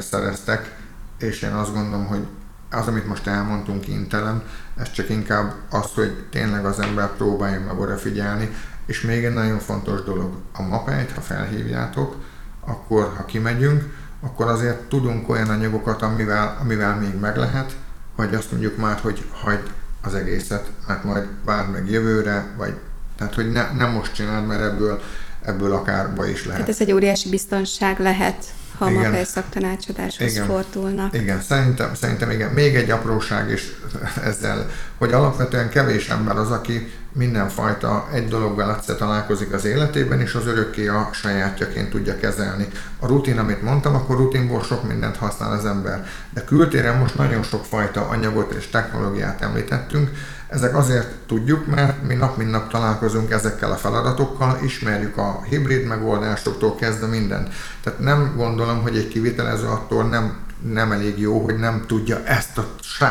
szereztek, 0.00 0.76
és 1.18 1.42
én 1.42 1.52
azt 1.52 1.72
gondolom, 1.72 2.06
hogy 2.06 2.26
az, 2.70 2.86
amit 2.86 3.06
most 3.06 3.26
elmondtunk 3.26 3.88
Intelen, 3.88 4.42
ez 4.76 4.90
csak 4.90 5.08
inkább 5.08 5.54
az, 5.70 5.90
hogy 5.94 6.26
tényleg 6.30 6.64
az 6.64 6.78
ember 6.78 7.08
próbálja 7.16 7.60
meg 7.60 7.78
oda 7.78 7.96
figyelni, 7.96 8.50
és 8.86 9.00
még 9.00 9.24
egy 9.24 9.34
nagyon 9.34 9.58
fontos 9.58 10.02
dolog, 10.02 10.34
a 10.52 10.62
mapeit, 10.62 11.12
ha 11.12 11.20
felhívjátok, 11.20 12.16
akkor 12.64 13.12
ha 13.16 13.24
kimegyünk, 13.24 13.84
akkor 14.20 14.46
azért 14.46 14.80
tudunk 14.80 15.28
olyan 15.28 15.48
anyagokat, 15.48 16.02
amivel, 16.02 16.56
amivel 16.60 16.96
még 16.96 17.18
meg 17.20 17.36
lehet, 17.36 17.76
vagy 18.16 18.34
azt 18.34 18.50
mondjuk 18.50 18.76
már, 18.76 18.98
hogy 18.98 19.24
hagyd 19.32 19.72
az 20.02 20.14
egészet, 20.14 20.70
mert 20.86 21.04
majd 21.04 21.26
várd 21.44 21.70
meg 21.70 21.90
jövőre, 21.90 22.54
vagy 22.56 22.78
tehát, 23.16 23.34
hogy 23.34 23.52
ne, 23.52 23.72
nem 23.72 23.90
most 23.90 24.14
csináld, 24.14 24.46
mert 24.46 24.62
ebből, 24.62 25.00
ebből 25.44 25.72
akár 25.72 26.14
baj 26.14 26.30
is 26.30 26.44
lehet. 26.44 26.60
Hát 26.60 26.68
ez 26.68 26.80
egy 26.80 26.92
óriási 26.92 27.28
biztonság 27.28 28.00
lehet, 28.00 28.44
ha 28.78 28.90
igen. 28.90 29.10
maga 29.10 29.24
szaktanácsadáshoz 29.24 30.30
igen. 30.30 30.46
fordulnak. 30.46 31.14
Igen, 31.14 31.42
szerintem, 31.42 31.94
szerintem 31.94 32.30
igen. 32.30 32.50
Még 32.50 32.74
egy 32.74 32.90
apróság 32.90 33.50
is 33.50 33.72
ezzel, 34.30 34.70
hogy 34.98 35.12
alapvetően 35.12 35.68
kevés 35.68 36.08
ember 36.08 36.36
az, 36.36 36.50
aki 36.50 36.92
mindenfajta 37.12 38.08
egy 38.12 38.28
dologgal 38.28 38.74
egyszer 38.74 38.96
találkozik 38.96 39.52
az 39.52 39.64
életében, 39.64 40.20
és 40.20 40.34
az 40.34 40.46
örökké 40.46 40.86
a 40.86 41.10
sajátjaként 41.12 41.90
tudja 41.90 42.16
kezelni. 42.16 42.68
A 42.98 43.06
rutin, 43.06 43.38
amit 43.38 43.62
mondtam, 43.62 43.94
akkor 43.94 44.16
rutinból 44.16 44.62
sok 44.62 44.88
mindent 44.88 45.16
használ 45.16 45.52
az 45.52 45.64
ember. 45.64 46.06
De 46.30 46.44
kültéren 46.44 46.98
most 46.98 47.16
nagyon 47.16 47.42
sok 47.42 47.64
fajta 47.64 48.08
anyagot 48.08 48.52
és 48.52 48.68
technológiát 48.68 49.42
említettünk. 49.42 50.10
Ezek 50.50 50.76
azért 50.76 51.08
tudjuk, 51.26 51.66
mert 51.66 52.02
mi 52.06 52.14
nap 52.14 52.36
mint 52.36 52.50
nap 52.50 52.70
találkozunk 52.70 53.30
ezekkel 53.30 53.72
a 53.72 53.76
feladatokkal, 53.76 54.58
ismerjük 54.64 55.16
a 55.16 55.42
hibrid 55.48 55.86
megoldásoktól 55.86 56.74
kezdve 56.74 57.06
mindent. 57.06 57.48
Tehát 57.82 57.98
nem 57.98 58.32
gondolom, 58.36 58.82
hogy 58.82 58.96
egy 58.96 59.08
kivitelező 59.08 59.66
attól 59.66 60.04
nem 60.04 60.48
nem 60.68 60.92
elég 60.92 61.18
jó, 61.18 61.44
hogy 61.44 61.58
nem 61.58 61.84
tudja 61.86 62.24
ezt 62.24 62.58
a 62.58 62.64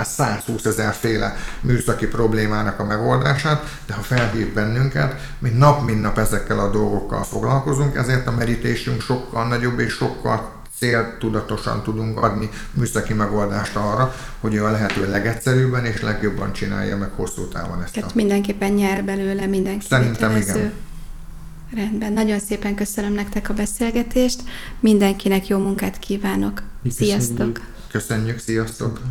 120 0.03 0.65
ezer 0.65 0.93
féle 0.93 1.35
műszaki 1.61 2.07
problémának 2.07 2.79
a 2.79 2.85
megoldását, 2.85 3.79
de 3.85 3.93
ha 3.93 4.01
felhív 4.01 4.53
bennünket, 4.53 5.21
mi 5.39 5.49
nap 5.49 5.85
mint 5.85 6.01
nap 6.01 6.17
ezekkel 6.17 6.59
a 6.59 6.69
dolgokkal 6.69 7.23
foglalkozunk, 7.23 7.95
ezért 7.95 8.27
a 8.27 8.31
merítésünk 8.31 9.01
sokkal 9.01 9.47
nagyobb 9.47 9.79
és 9.79 9.93
sokkal 9.93 10.58
céltudatosan 10.79 11.83
tudunk 11.83 12.21
adni 12.21 12.49
műszaki 12.73 13.13
megoldást 13.13 13.75
arra, 13.75 14.15
hogy 14.39 14.53
ő 14.53 14.65
a 14.65 14.71
lehető 14.71 15.09
legegyszerűbben 15.09 15.85
és 15.85 16.01
legjobban 16.01 16.53
csinálja 16.53 16.97
meg 16.97 17.09
hosszú 17.15 17.47
távon 17.47 17.81
ezt. 17.83 17.93
Tehát 17.93 18.09
a... 18.09 18.15
mindenképpen 18.15 18.71
nyer 18.71 19.03
belőle 19.03 19.45
mindenki. 19.45 19.85
Szerintem 19.89 20.35
igen. 20.35 20.71
Rendben, 21.75 22.13
nagyon 22.13 22.39
szépen 22.39 22.75
köszönöm 22.75 23.13
nektek 23.13 23.49
a 23.49 23.53
beszélgetést, 23.53 24.43
mindenkinek 24.79 25.47
jó 25.47 25.57
munkát 25.57 25.99
kívánok. 25.99 26.61
Sziasztok! 26.89 27.59
Köszönjük, 27.91 28.39
sziasztok! 28.39 29.01